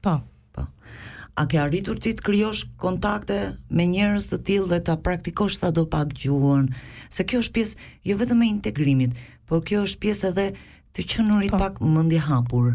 [0.05, 0.15] Po.
[0.53, 0.63] Po.
[1.35, 3.41] A ke arritur ti të krijosh kontakte
[3.75, 6.69] me njerëz të tillë dhe ta praktikosh sado pak gjuhën?
[7.13, 10.45] Se kjo është pjesë jo vetëm e integrimit, por kjo është pjesë edhe
[10.95, 11.59] të qenurit po.
[11.61, 12.73] pak mëndi hapur.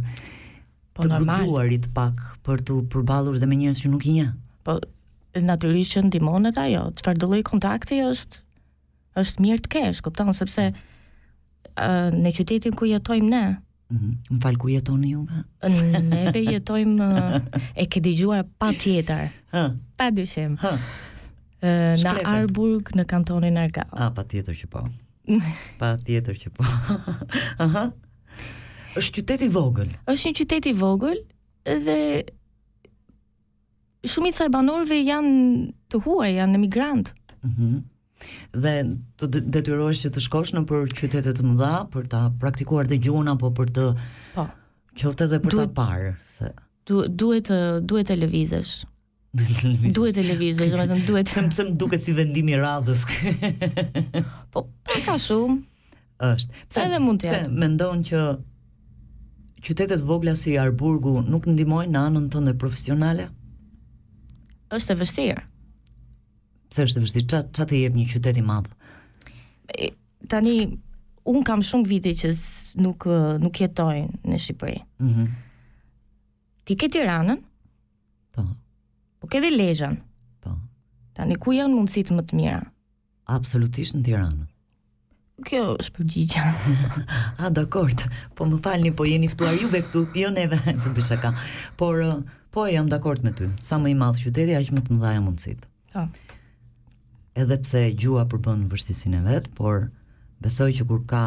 [0.94, 4.30] Po të gudzuarit gëzuarit pak për të përballur dhe me njerëz që nuk i njeh.
[4.66, 4.78] Po
[5.46, 8.42] natyrisht që ndihmon atë ajo, çfarë do lloj kontakti është?
[9.20, 13.44] Është mirë të kesh, kupton, sepse uh, në qytetin ku jetojmë ne.
[13.90, 14.12] Mhm.
[14.38, 15.24] Mfal ku jetoni ju?
[15.66, 17.08] Ne neve jetojmë
[17.82, 19.32] e ke dëgjuar patjetër.
[19.54, 19.64] Hë.
[20.00, 20.54] Pa dyshim.
[20.62, 20.76] Hë.
[22.00, 24.80] Në Arburg, në kantonin Arga A, pa tjetër që po
[25.80, 26.64] Pa tjetër që po.
[27.64, 27.86] Aha.
[28.98, 29.90] Është qytet i vogël.
[30.10, 31.20] Është një qytet i vogël
[31.86, 31.96] dhe
[34.10, 37.12] shumica e banorëve janë të huaj, janë emigrant.
[37.44, 37.80] Mhm.
[38.52, 38.72] dhe
[39.16, 43.30] të detyrohesh që të shkosh në për qytetet të mëdha për ta praktikuar dhe gjuhën
[43.32, 43.84] apo për të
[44.34, 44.44] Po.
[45.00, 46.50] Qoftë edhe për duhet, ta parë se
[47.22, 47.48] duhet
[47.88, 48.74] duhet të lëvizesh.
[49.36, 53.04] Duhet e levizë, do të duhet të më duket si vendim i radhës.
[54.50, 55.58] po, po ka shumë.
[56.20, 56.62] Është.
[56.68, 57.42] Pse edhe mund të jetë.
[57.46, 58.22] Pse mendon që
[59.64, 63.28] qytetet vogla si Arburgu nuk ndihmojnë në anën tënde profesionale?
[64.74, 65.44] Është e vështirë.
[66.74, 67.26] Pse është e vështirë?
[67.32, 68.66] Ça ça të jep një qytet i madh?
[70.30, 70.56] Tani
[71.30, 72.32] un kam shumë vite që
[72.84, 73.06] nuk
[73.46, 74.82] nuk jetoj në Shqipëri.
[75.06, 75.14] Mhm.
[75.22, 75.30] Mm
[76.68, 77.38] Ti ke Tiranën?
[79.20, 79.98] Po ke dhe lejën.
[80.40, 80.54] Po.
[81.16, 82.60] Ta një ku janë mundësit më të mira?
[83.28, 84.46] Absolutisht në Tiranë.
[85.44, 86.44] Kjo është përgjigja.
[87.42, 88.04] A, dakord,
[88.36, 91.34] po më falni, po jeni ftuar ju dhe këtu, jo neve, së për shaka.
[91.80, 92.16] Por, uh,
[92.54, 95.68] po jam dakord me ty, sa më i madhë qyteti, aq më të dhaja mundësit.
[95.94, 96.06] Po.
[97.40, 99.86] Edhe pse gjua përbën vështisin e vetë, por
[100.44, 101.22] besoj që kur ka...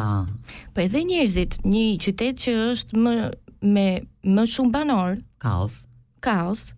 [0.74, 3.16] Po edhe njerëzit, një qytet që është më,
[3.74, 3.88] me
[4.34, 5.84] më shumë banor, kaos,
[6.22, 6.68] kaos,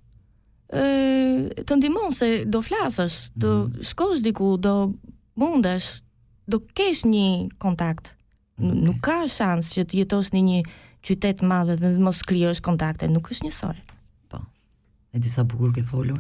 [0.71, 4.95] të ndimon se do flasësh, do mm shkosh diku, do
[5.39, 6.01] mundesh,
[6.47, 8.15] do kesh një kontakt.
[8.59, 8.73] Okay.
[8.73, 10.63] Nuk ka shans që të jetosh në një
[11.07, 13.77] qytet madhe dhe të mos krijosh kontakte, nuk është njësoj.
[14.33, 14.41] Po.
[15.13, 16.19] E disa bukur ke folur.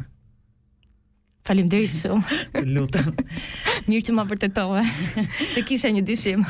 [1.46, 2.66] Faleminderit shumë.
[2.74, 3.12] Lutem.
[3.86, 4.82] Mirë që ma vërtetove.
[5.54, 6.42] Se kisha një dyshim.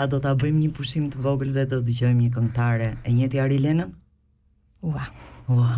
[0.00, 3.42] A do ta bëjmë një pushim të vogël dhe do dëgjojmë një këngëtare e njëti
[3.44, 3.92] Ari Lenën?
[4.82, 5.04] Ua.
[5.04, 5.30] Wow.
[5.56, 5.70] Ua.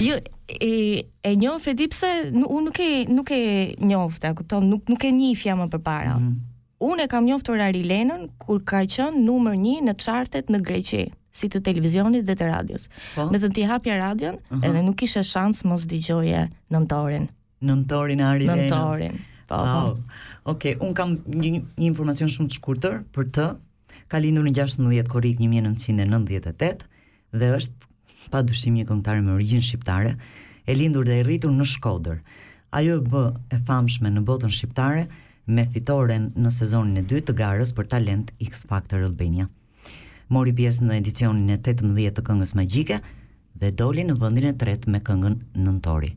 [0.00, 0.14] Jo,
[0.46, 5.54] e e njoh Edipse, nuk nuk e nuk e njohta, kupton, nuk nuk e njihja
[5.56, 6.16] më përpara.
[6.18, 6.34] Mm.
[6.84, 11.04] Unë e kam njoftur Ari Lenën kur ka qenë numër 1 në chartet në Greqi,
[11.34, 12.88] si të televizionit dhe të radios.
[13.14, 13.28] Po?
[13.32, 14.66] Me të ti hapja radion, uh -huh.
[14.68, 17.28] edhe nuk ishe shans mos dëgjoje nëntorin.
[17.62, 18.68] Nëntorin Ari Lenës.
[18.70, 19.14] Nëntorin.
[19.46, 19.98] Po, po.
[20.50, 23.46] Ok, un kam një, një informacion shumë të shkurtër për të.
[24.08, 26.84] Ka lindur në 16 korrik 1998
[27.32, 27.72] dhe është
[28.32, 30.14] pa dushim një kongtarë me origjinë shqiptare,
[30.66, 32.20] e lindur dhe e rritur në shkoder.
[32.74, 35.06] Ajo e bë e famshme në botën shqiptare,
[35.46, 39.48] me fitore në sezonin e 2 të garës për talent X Factor Albania.
[40.32, 43.00] Mori pjesë në edicionin e 18 të këngës magjike
[43.60, 46.14] dhe doli në vëndin e 3 me këngën nëntori.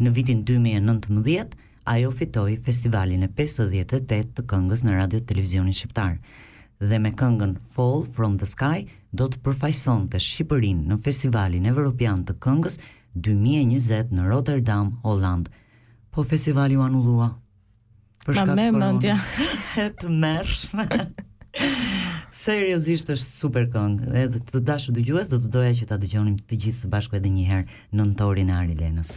[0.00, 1.52] Në vitin 2019,
[1.92, 6.38] ajo fitoi festivalin e 58 të këngës në radio-televizionin shqiptarë
[6.88, 8.86] dhe me këngën Fall from the Sky,
[9.18, 12.76] do të përfajson të Shqipërin në Festivalin Evropian të Këngës
[13.28, 15.48] 2020 në Rotterdam, Holland.
[16.14, 17.30] Po festivali u anullua.
[18.26, 19.16] Për shkak të mendja
[19.84, 20.86] e të mërshme.
[22.40, 24.12] Seriozisht është super këngë.
[24.24, 27.34] Edhe të dashur dëgjues do të doja që ta dëgjonim të gjithë së bashku edhe
[27.34, 29.16] një herë nëntorin e Ari Lenës.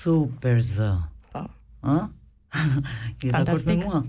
[0.00, 0.80] Super Z.
[1.32, 1.38] Po.
[1.84, 2.08] Ëh?
[3.84, 4.02] mua?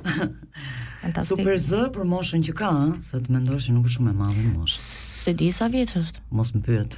[1.04, 1.38] Fantastik.
[1.38, 4.16] Super Z për moshën që ka, ëh, se të mendosh se nuk është shumë e
[4.16, 4.84] madhe moshë.
[5.22, 6.24] Se di sa vjeç është?
[6.40, 6.96] Mos më pyet.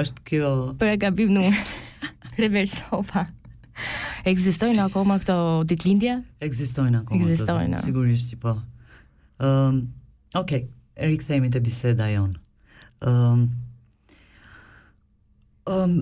[0.00, 0.52] Është kjo.
[0.82, 1.72] Për e gabim numrin.
[2.40, 3.24] Reversova.
[4.26, 6.22] Ekzistojnë akoma këto ditëlindje?
[6.42, 7.20] Ekzistojnë akoma.
[7.22, 7.84] Ekzistojnë.
[7.86, 8.58] Sigurisht, po.
[9.38, 9.88] Um,
[10.34, 10.50] ok,
[10.96, 12.38] e rikëthejmi të biseda jonë.
[13.04, 13.40] Um,
[15.68, 15.96] um,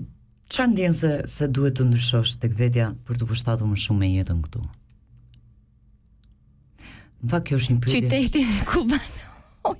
[0.52, 4.08] Qa në se, se duhet të ndryshosh të këvetja për të përshtatu më shumë me
[4.12, 4.60] jetën këtu?
[7.22, 8.00] Në fakt, kjo është një pyrje...
[8.02, 9.78] Qytetin ku banoj.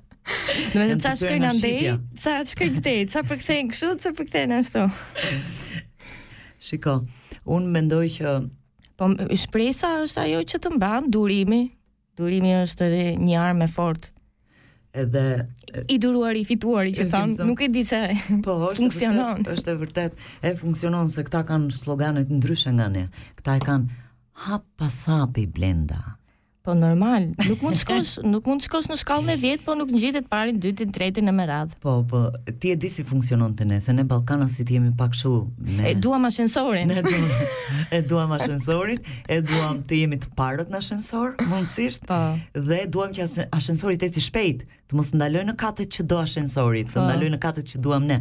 [0.75, 1.79] Në me të ca shkoj në ndej,
[2.21, 4.85] ca shkoj këte, ca përkëthejnë këshu, ca ashtu.
[6.69, 6.95] Shiko,
[7.57, 8.35] unë mendoj që
[8.95, 11.63] Po shpresa është ajo që të mban durimi.
[12.19, 14.11] Durimi është edhe një armë e fortë.
[15.03, 15.23] Edhe
[15.91, 17.99] i duruar i fituari që thon, nuk e di se
[18.45, 19.41] po është funksionon.
[19.43, 23.07] Vërtet, është e vërtet e funksionon se këta kanë sloganet ndryshe nga ne.
[23.41, 23.97] Këta e kanë
[24.45, 25.99] hap pas hapi Blenda.
[26.65, 29.75] Po normal, nuk mund të shkosh, nuk mund të shkosh në shkallën e 10, po
[29.77, 31.75] nuk ngjitet parin, dytin, tretin e më radh.
[31.83, 32.23] Po, po,
[32.57, 35.91] ti e di si funksionon te ne, se ne Ballkanas si jemi pak kështu me
[35.91, 36.89] E duam ashensorin.
[36.89, 37.29] Ne duam.
[37.97, 38.97] E duam ashensorin,
[39.29, 42.09] e duam të jemi të parët në ashensor, mundësisht.
[42.09, 42.17] Po.
[42.57, 46.81] Dhe duam që ashensori të ecë shpejt, të mos ndalojë në katët që do ashensori,
[46.87, 47.05] të ndaloj po.
[47.11, 48.17] ndalojë në katët që duam ne.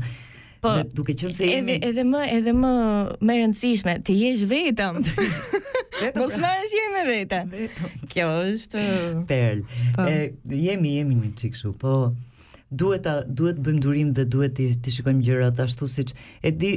[0.65, 2.73] Po, duke qenë se jemi edhe, edhe më edhe më
[3.25, 5.01] më e rëndësishme, të jesh vetëm.
[6.17, 7.39] Mos merr as jemi vetë.
[8.11, 8.85] Kjo është
[9.29, 9.61] perl.
[9.95, 10.07] Po.
[10.11, 11.93] E jemi jemi një çik kështu, po
[12.83, 16.73] duhet ta duhet bëjmë durim dhe duhet ti të shikojmë gjërat ashtu siç e di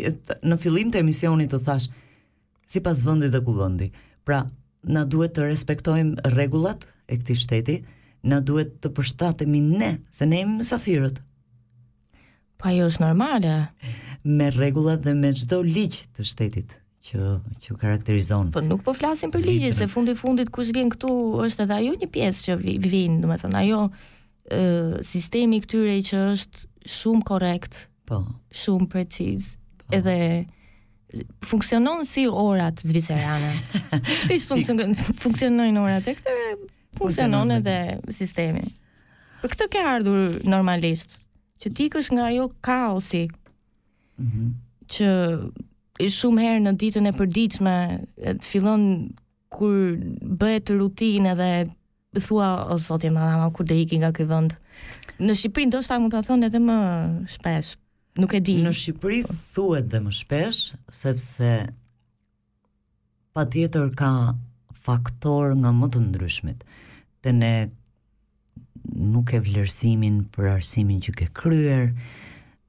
[0.46, 1.88] në fillim të emisionit të thash
[2.76, 3.90] sipas vendit dhe ku vendi.
[4.28, 4.44] Pra,
[4.86, 7.78] na duhet të respektojmë rregullat e këtij shteti,
[8.28, 11.24] na duhet të përshtatemi ne, se ne jemi mysafirët.
[12.58, 13.58] Pa po jo është normale.
[14.38, 16.78] Me regullat dhe me gjdo ligj të shtetit
[17.08, 17.34] që
[17.64, 18.50] që karakterizon.
[18.56, 21.12] Po nuk po flasim për ligjin se fundi fundit kush vjen këtu
[21.46, 22.58] është edhe ajo një pjesë që
[22.90, 23.82] vjen, domethënë ajo
[24.54, 27.86] ë sistemi këtyre që është shumë korrekt.
[28.08, 28.22] Po.
[28.56, 29.54] Shumë preciz.
[29.84, 29.92] Po.
[30.00, 33.54] Edhe funksionon si orat zvicerane.
[34.30, 36.52] si funksionojnë funksionojnë orat e këtyre?
[37.00, 37.78] Funksionon edhe
[38.16, 38.66] sistemi.
[39.44, 41.20] Për këtë ke ardhur normalisht
[41.62, 43.28] që ti kësh nga ajo kaosi.
[44.18, 44.56] Mhm.
[44.88, 45.08] që
[46.06, 47.74] shumë herë në ditën e përditshme
[48.22, 48.84] të fillon
[49.56, 49.96] kur
[50.42, 51.50] bëhet rutinë dhe
[52.22, 54.54] thua o zot jam ama kur do ikin nga ky vend.
[55.20, 56.78] Në Shqipëri ndoshta mund ta thonë edhe më
[57.34, 57.74] shpesh.
[58.22, 58.56] Nuk e di.
[58.66, 60.62] Në Shqipëri thuhet dhe më shpesh
[60.94, 61.52] sepse
[63.38, 64.12] patjetër ka
[64.86, 66.62] faktor nga më të ndryshmit.
[67.22, 67.54] Te ne
[69.16, 71.90] nuk e vlerësimin për arsimin që ke kryer,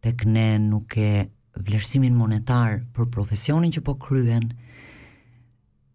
[0.04, 1.28] tek ne nuk e
[1.64, 4.50] vlerësimin monetar për profesionin që po kryen,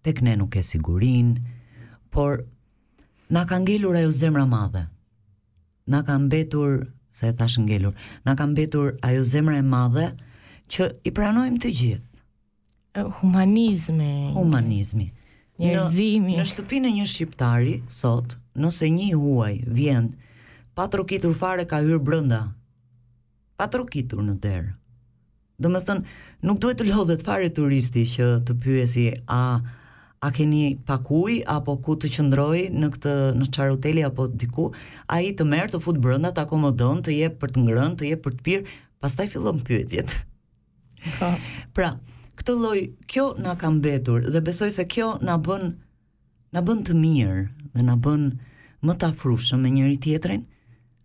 [0.03, 1.33] tek ne nuk e sigurin,
[2.11, 2.43] por
[3.31, 4.83] na ka ngelur ajo zemra madhe,
[5.87, 6.83] na ka mbetur,
[7.13, 7.93] se e thash ngelur,
[8.25, 10.07] na ka mbetur ajo zemra e madhe
[10.71, 12.09] që i pranojmë të gjithë.
[13.21, 14.11] Humanizmi.
[14.35, 15.07] Humanizmi.
[15.61, 16.35] Njerëzimi.
[16.37, 20.11] Në, në shtëpinë e një shqiptari, sot, nëse një huaj vjen,
[20.77, 22.41] patro kitur fare ka hyrë brënda,
[23.57, 24.71] patro kitur në derë,
[25.63, 26.11] Do me thënë,
[26.49, 29.03] nuk duhet të lodhet fare turisti që të pyesi
[29.33, 29.39] a
[30.23, 34.65] a keni pakuj apo ku të qëndroj në këtë në çfarë apo diku,
[35.15, 38.21] ai të merë të futë brenda, të akomodon, të jep për të ngrënë, të jep
[38.27, 38.69] për të pas
[39.05, 40.15] pastaj fillon pyetjet.
[41.19, 41.31] Po.
[41.75, 41.89] Pra,
[42.39, 42.77] këtë lloj
[43.11, 45.69] kjo na ka mbetur dhe besoj se kjo na bën
[46.55, 47.39] na bën të mirë
[47.75, 48.27] dhe na bën
[48.87, 50.47] më të afrushëm me njëri tjetrin,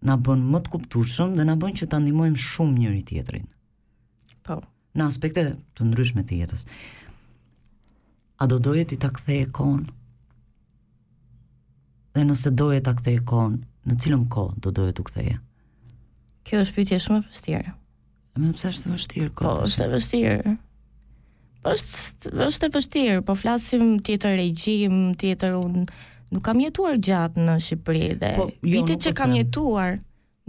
[0.06, 3.50] na bën më të kuptushëm dhe na bën që ta ndihmojmë shumë njëri tjetrin
[4.98, 5.44] në aspekte
[5.78, 6.66] të ndryshme të jetës.
[8.42, 9.86] A do doje ti ta kthej kohën?
[12.14, 13.56] Dhe nëse doje ta kthej kohën,
[13.88, 15.36] në cilën kohë do doje të ktheje?
[16.48, 17.74] Kjo është pyetje shumë e vështirë.
[18.38, 19.44] Më pse është e vështirë kjo?
[19.44, 20.54] Po, është e vështirë.
[21.62, 21.74] Po,
[22.48, 25.80] është e vështirë, po flasim tjetër regjim, tjetër un
[26.28, 29.94] nuk kam jetuar gjatë në Shqipëri dhe po, jo, vitet që po kam jetuar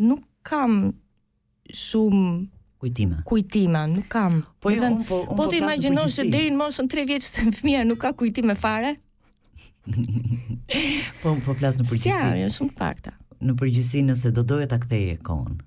[0.04, 0.74] nuk kam
[1.80, 2.28] shumë
[2.80, 3.18] Kujtime.
[3.28, 4.44] Kujtime, nuk kam.
[4.64, 7.82] Po jo, po, po, po të imaginosh se deri në moshën 3 vjeç të fëmia
[7.88, 8.94] nuk ka kujtime fare.
[11.24, 12.08] po po flas në përgjithësi.
[12.30, 13.12] Ja, jo shumë pakta.
[13.44, 15.58] Në përgjithësi nëse do doje ta ktheje kohën.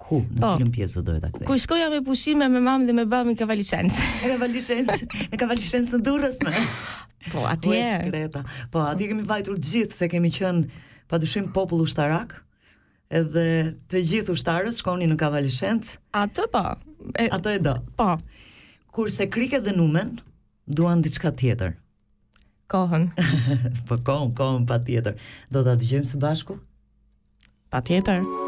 [0.00, 0.18] Ku?
[0.28, 1.46] Në po, cilën pjesë do doje ta kthej?
[1.48, 3.96] Ku shkoja me pushime me mamën dhe me babën ka valishenc.
[4.26, 4.92] Ka valishenc.
[5.30, 6.52] E ka valishenc në Durrës më.
[7.30, 8.28] Po, po atje.
[8.74, 12.36] Po atje kemi vajtur gjithë se kemi qenë padyshim popull ushtarak
[13.14, 13.44] edhe
[13.90, 15.92] të gjithë ushtarës shkoni në Kavalishenc.
[16.16, 16.62] Atë po.
[17.16, 17.28] E...
[17.32, 17.74] Atë e do.
[17.96, 18.12] Po.
[18.94, 20.16] Kurse kriket dhe numen,
[20.66, 21.74] duan diçka tjetër.
[22.68, 23.08] Kohën.
[23.88, 25.16] po kohën, kohën pa tjetër.
[25.52, 26.58] Do të atë gjemë së bashku?
[27.70, 28.22] Pa tjetër.
[28.26, 28.46] Pa tjetër.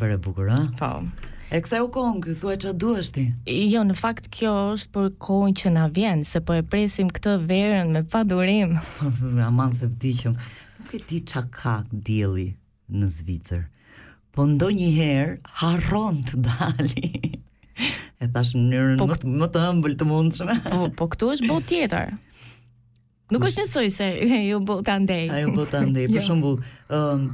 [0.00, 0.60] super e bukur, ha?
[0.80, 1.02] Po.
[1.52, 3.24] E ktheu u kohën, këtë thua që duesh ti?
[3.68, 7.34] Jo, në fakt kjo është për kohën që na vjen, se po e presim këtë
[7.50, 8.76] verën me pa durim.
[9.48, 13.66] Aman se pëti që nuk e di qa ka në Zvicër,
[14.34, 17.36] po ndonjëherë një herë harron të dali.
[18.20, 20.56] e thash në njërën po, më, më të ëmbël të mundshme.
[20.70, 22.14] po, po këtu është bot tjetër.
[23.34, 24.08] Nuk është njësoj se
[24.48, 25.26] ju bo të ndej.
[25.28, 26.28] A ju bo të Për jo.
[26.30, 26.54] shumë,
[26.96, 27.28] um,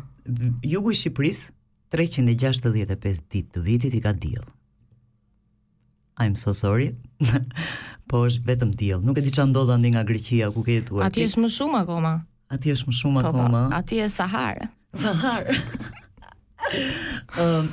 [0.67, 1.53] jugu i Shqipërisë,
[1.97, 4.45] 365 ditë të vitit i ka diell.
[6.21, 6.91] I'm so sorry.
[8.09, 9.01] po është vetëm diell.
[9.05, 11.07] Nuk e di çfarë ndodha ndi nga Greqia ku ke jetuar.
[11.09, 12.13] Atje është më shumë akoma.
[12.53, 13.63] Atje është më shumë po, po, akoma.
[13.77, 14.69] Atje është Sahara.
[15.03, 15.57] Sahara.
[17.37, 17.47] Ëm.
[17.47, 17.73] um,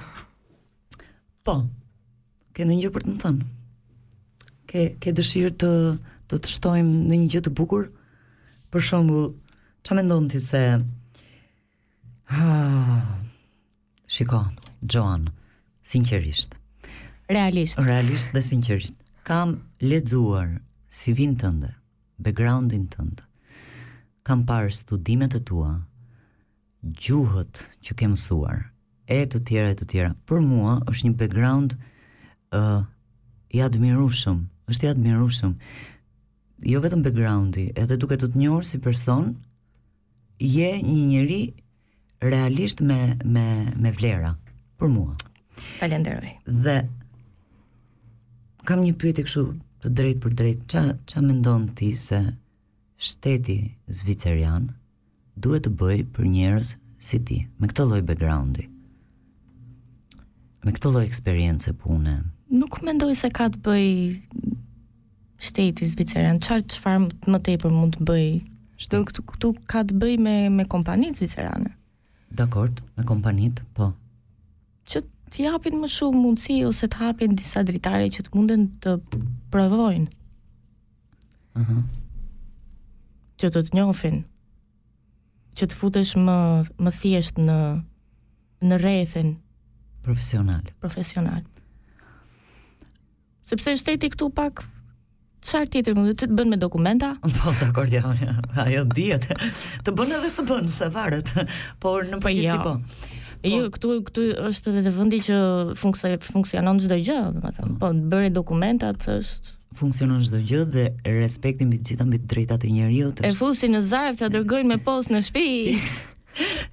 [1.46, 1.56] po.
[2.56, 3.50] Ke ndonjë për të më thënë?
[4.72, 5.74] Ke ke dëshirë të
[6.32, 7.90] të të shtojmë në një gjë të bukur?
[8.72, 9.30] Për shembull,
[9.84, 10.64] çfarë mendon ti se
[12.36, 12.50] ha,
[14.14, 14.45] Shiko,
[14.86, 15.30] Joan,
[15.84, 16.51] sinqerisht.
[17.30, 17.80] Realisht.
[17.80, 18.93] Realisht dhe sinqerisht.
[19.26, 20.59] Kam lexuar
[20.97, 21.72] si vin tënde,
[22.22, 23.24] backgroundin tënd.
[24.24, 25.72] Kam parë studimet e tua,
[26.93, 28.59] gjuhët që ke mësuar,
[29.07, 30.14] e të tjera e të tjera.
[30.30, 32.86] Për mua është një background ë uh,
[33.49, 35.57] i admirueshëm, është i admirueshëm.
[36.74, 39.34] Jo vetëm backgroundi, edhe duke të të njohur si person,
[40.59, 41.41] je një njeri
[42.30, 44.36] realisht me me me vlera
[44.80, 45.16] për mua.
[45.80, 46.30] Falenderoj.
[46.48, 46.76] Dhe
[48.64, 49.44] kam një pyetje kështu
[49.84, 52.20] të drejtë për drejt, ç'a ç'a mendon ti se
[53.04, 53.58] shteti
[54.00, 54.70] zviceran
[55.36, 58.70] duhet të bëj për njerëz si ti, me këtë lloj backgroundi.
[60.64, 62.14] Me këtë lloj eksperiencë pune.
[62.54, 63.88] Nuk mendoj se ka të bëj
[65.44, 67.04] shteti zviceran, çfarë çfarë
[67.34, 68.28] më tepër mund të bëj?
[68.84, 71.74] Shtu këtu ka të bëj me me kompanitë zvicerane
[72.36, 73.94] dakord me kompanit, po.
[74.90, 75.02] Që
[75.34, 78.94] të japin më shumë mundësi ose të hapin disa dritare që të munden të
[79.54, 80.08] provojnë.
[81.58, 81.62] Aha.
[81.62, 81.84] Uh -huh.
[83.42, 84.20] Që të të njofin.
[85.58, 86.36] Që të futesh më
[86.84, 87.58] më thjesht në
[88.68, 89.34] në rrethën
[90.06, 90.64] profesional.
[90.80, 91.44] Profesional.
[93.44, 94.64] Sepse shteti këtu pak
[95.44, 97.14] çfarë tjetër mund të bën me dokumenta?
[97.39, 98.14] Po, dakor jam.
[98.64, 99.28] Ajo dihet.
[99.84, 101.34] Të bën edhe të bën, se varet.
[101.84, 102.62] Por në po, përgjithësi jo.
[102.64, 102.76] po.
[102.78, 103.52] po.
[103.54, 105.39] jo, këtu këtu është edhe vendi që
[105.80, 107.78] funksionon funksionon çdo gjë, domethënë.
[107.82, 110.88] Po, bëre dokumentat është funksionon çdo gjë dhe
[111.20, 113.24] respekti mbi të gjitha mbi të drejtat e njerëzit.
[113.28, 116.04] E fusi në zarf ta dërgojnë me postë në shtëpi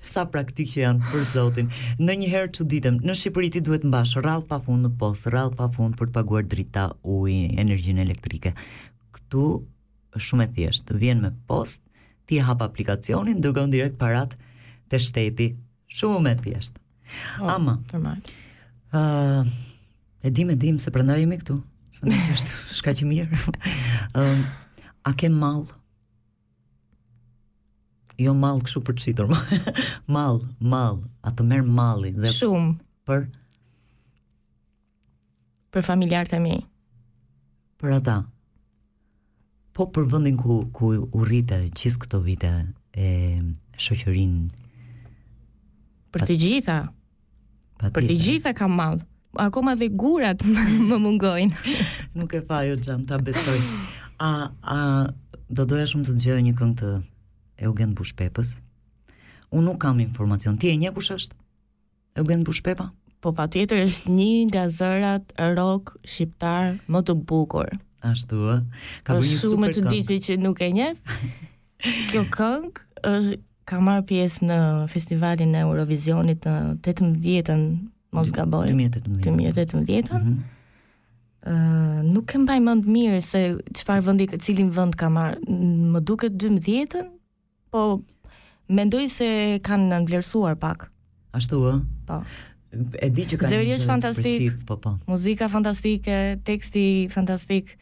[0.04, 1.68] sa praktike që janë për Zotin.
[2.00, 5.32] Në një herë që ditëm, në Shqipëri ti duhet mbash rrallë pa fund në postë,
[5.34, 8.54] rrallë pa fund për të paguar drita uj, energjinë elektrike.
[9.16, 9.44] Këtu
[10.20, 14.36] shumë e thjeshtë, të vjen me postë, ti hap aplikacionin, dërgon direkt parat
[14.92, 15.50] të shteti.
[15.90, 16.86] Shumë e thjeshtë.
[17.42, 17.76] Oh, Ama,
[18.94, 19.42] uh,
[20.22, 21.58] e dim e dim se prandaj jemi këtu.
[22.78, 23.40] Shka që mirë.
[24.14, 24.42] uh,
[25.10, 25.66] a ke mall?
[28.20, 29.30] jo mall kështu për citur.
[30.16, 32.76] mall, mall, atë merr malli dhe shumë
[33.08, 33.24] për
[35.72, 36.56] për familjarët e mi.
[37.80, 38.16] Për ata.
[39.76, 42.50] Po për vendin ku ku u rrite gjithë këto vite
[43.00, 43.10] e
[43.80, 44.34] shoqërin
[46.12, 46.78] për të gjitha.
[47.80, 48.98] Për të gjitha kam mall.
[49.38, 51.78] Akoma dhe gurat më mungojnë.
[52.18, 53.60] Nuk e fajo xham ta besoj.
[54.20, 54.32] A
[54.74, 54.78] a
[55.48, 56.90] do doja shumë të dëgjoj një këngë të
[57.60, 58.54] Eugen Bushpepës.
[59.50, 60.58] Unë nuk kam informacion.
[60.60, 61.36] Ti e një kush është?
[62.22, 62.88] Eugen Bushpepa?
[63.20, 67.68] Po pa tjetër është një nga zërat rok shqiptar më të bukur.
[68.10, 68.58] Ashtu, ë?
[69.04, 69.50] Ka bërë një super këngë.
[69.50, 70.88] Shumë të ditë që nuk e një.
[72.12, 72.70] Kjo këngë
[73.12, 73.40] është
[73.70, 74.54] ka marë pjesë në
[74.92, 77.60] festivalin e Eurovisionit në 18-ën,
[78.16, 78.64] mos gaboj.
[78.72, 79.28] 2018.
[79.28, 79.84] 2018.
[79.90, 80.40] Mm -hmm.
[81.46, 81.52] Uh,
[82.04, 85.38] nuk e mbaj mend mirë se çfarë vendi, cilin vend ka marrë.
[85.94, 87.06] Më duket 12-ën,
[87.72, 87.82] po
[88.70, 89.28] mendoj se
[89.66, 90.88] kanë vlerësuar pak.
[91.36, 91.74] Ashtu ë?
[92.10, 92.20] Po.
[93.02, 93.50] E di që kanë.
[93.52, 94.58] Zëri është fantastik.
[94.68, 94.96] Po po.
[95.10, 97.72] Muzika fantastike, teksti fantastik.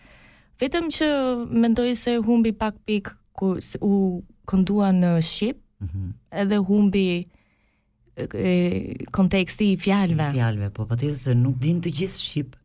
[0.58, 1.08] Vetëm që
[1.54, 3.92] mendoj se humbi pak pik kur u
[4.48, 6.08] këndua në Shqip, mm -hmm.
[6.40, 7.26] edhe humbi
[8.16, 10.30] e, konteksti i fjalëve.
[10.30, 12.56] I fjalëve, po patjetër se nuk din të gjithë Shqip.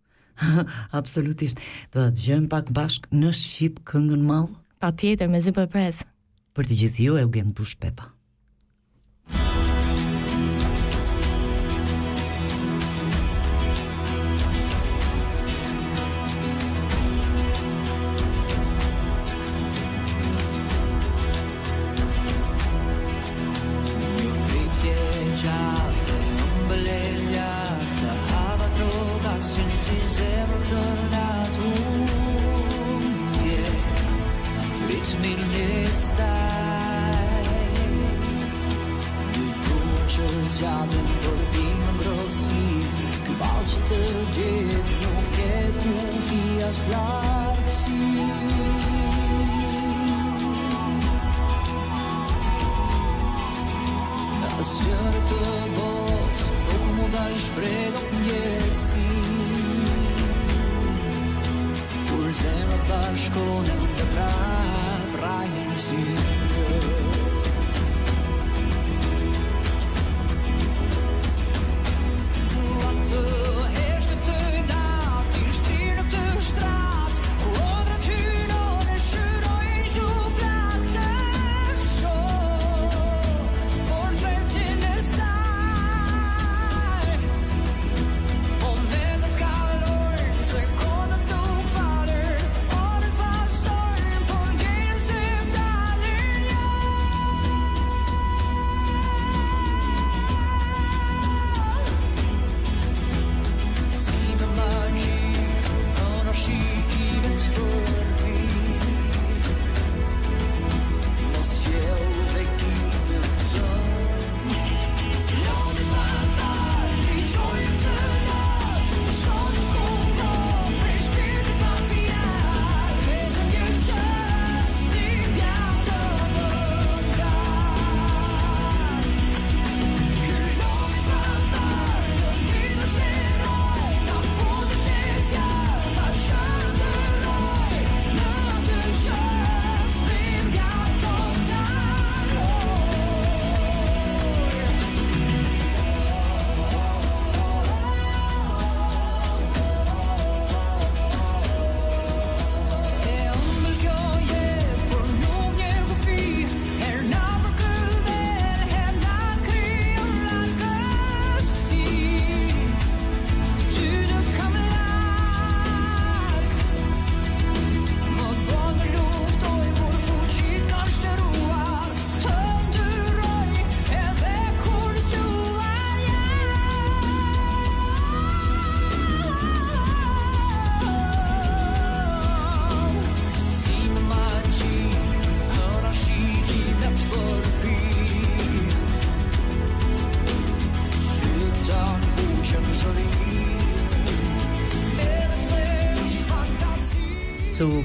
[0.99, 1.57] Absolutisht.
[1.93, 4.47] Do të dëgjojmë pak bashk në Shqip këngën mall.
[4.79, 6.03] Patjetër, mezi po e pres.
[6.59, 8.12] Për të gjithë ju, Eugen Bush Pepa.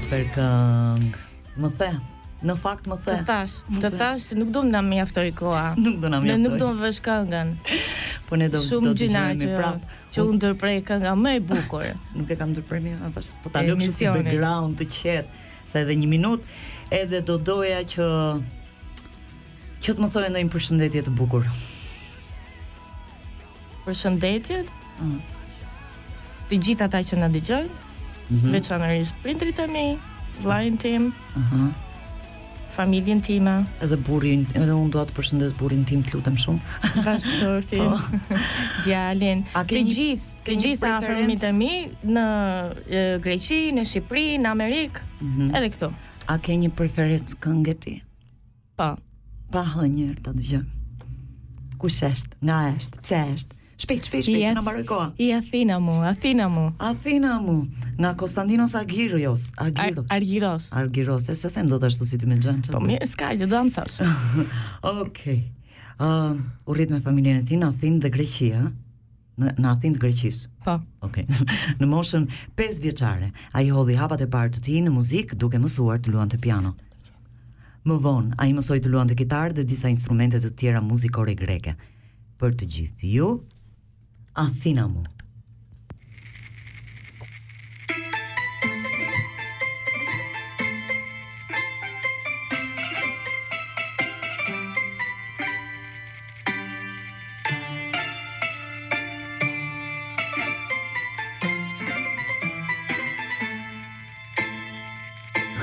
[0.09, 1.13] super këng.
[1.61, 1.89] Më the.
[2.47, 3.15] Në fakt më the.
[3.21, 3.53] Të thash,
[3.83, 5.73] të thash, se nuk do na mjaftoj koha.
[5.77, 6.39] Nuk do na mjaftoj.
[6.41, 7.51] Ne nuk do vesh këngën.
[8.29, 11.85] Po ne do të dëgjojmë prapë që unë ndërprej kënga më e bukur.
[12.17, 13.09] Nuk e kam ndërprerë më
[13.43, 15.31] po ta lëmë si background të qet,
[15.69, 16.57] sa edhe një minutë,
[16.93, 18.07] edhe do doja që
[19.83, 21.45] që të më thojë ndonjë përshëndetje të bukur.
[23.87, 24.69] Përshëndetjet?
[25.01, 25.19] Mm.
[26.49, 27.77] Të gjithat ata që na dëgjojnë.
[28.29, 28.51] -hmm.
[28.53, 29.85] veçanërisht prindrit e mi,
[30.43, 31.13] vllain tim.
[31.33, 31.39] Aha.
[31.39, 31.69] Uh -huh
[32.79, 33.65] familjen time.
[33.83, 36.59] Edhe burrin, edhe unë dua të përshëndes burrin tim, të lutem shumë.
[37.07, 37.89] Bashkëshortin.
[37.91, 37.97] po.
[38.85, 39.43] Djalin.
[39.67, 41.71] Të gjithë, të gjithë afërmit e mi
[42.13, 42.25] në
[42.87, 45.55] e, Greqi, në Shqipëri, në Amerikë, mm -hmm.
[45.57, 45.91] edhe këtu.
[46.27, 47.95] A ke një preferencë këngë ti?
[48.79, 48.95] Po.
[49.51, 50.63] Pa hënjer ta dëgjoj.
[51.77, 52.37] Kush është?
[52.41, 52.97] Nga është?
[53.03, 53.58] Pse është?
[53.79, 55.03] Shpejt, shpejt, shpejt, se në barë i koha.
[55.23, 56.63] I Athena mu, Athena mu.
[56.83, 57.53] Athena mu,
[57.95, 59.43] nga Konstantinos Agirios.
[59.55, 60.03] Agirios.
[60.09, 60.65] Ar Argiros.
[60.81, 62.73] Argiros, e se them do të ashtu si ti me gjënë që.
[62.75, 64.07] Po mirë, s'ka, gjë do amë sashë.
[65.05, 65.39] Okej.
[65.95, 68.65] U rritë me familjen e ti në Athin dhe Greqia.
[69.39, 70.41] Në, në Athen dhe Greqis.
[70.65, 70.73] Po.
[71.07, 71.23] Okej.
[71.29, 71.47] Okay.
[71.79, 72.25] në moshën
[72.59, 76.17] 5 vjeqare, a i hodhi hapat e partë të ti në muzikë duke mësuar të
[76.17, 76.73] luan të piano.
[77.87, 81.31] Më vonë, a i mësoj të luan të kitarë dhe disa instrumentet të tjera muzikore
[81.39, 81.77] greke.
[82.39, 83.29] Për të gjithë ju,
[84.39, 85.01] Αθήνα μου.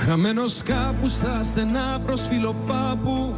[0.06, 3.36] Χαμένος κάπου στα στενά προς φιλοπάπου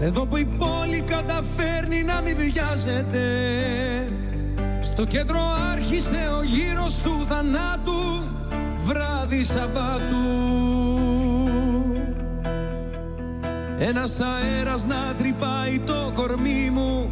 [0.00, 3.24] Εδώ που η πόλη καταφέρνει να μην βιάζεται
[4.98, 5.40] στο κέντρο
[5.72, 8.28] άρχισε ο γύρος του θανάτου
[8.78, 10.36] βράδυ Σαββάτου
[13.78, 17.10] Ένας αέρας να τρυπάει το κορμί μου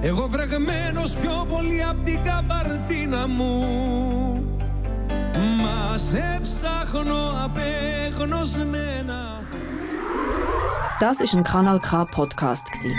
[0.00, 3.62] Εγώ βρεγμένος πιο πολύ απ' την καμπαρτίνα μου
[5.62, 9.36] Μα σε ψάχνω απέγνωσμένα
[11.04, 12.90] Das ist ein Kanal K Podcast gsi.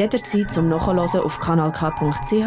[0.00, 2.46] Jederzeit zum Nachhören auf kanalk.ch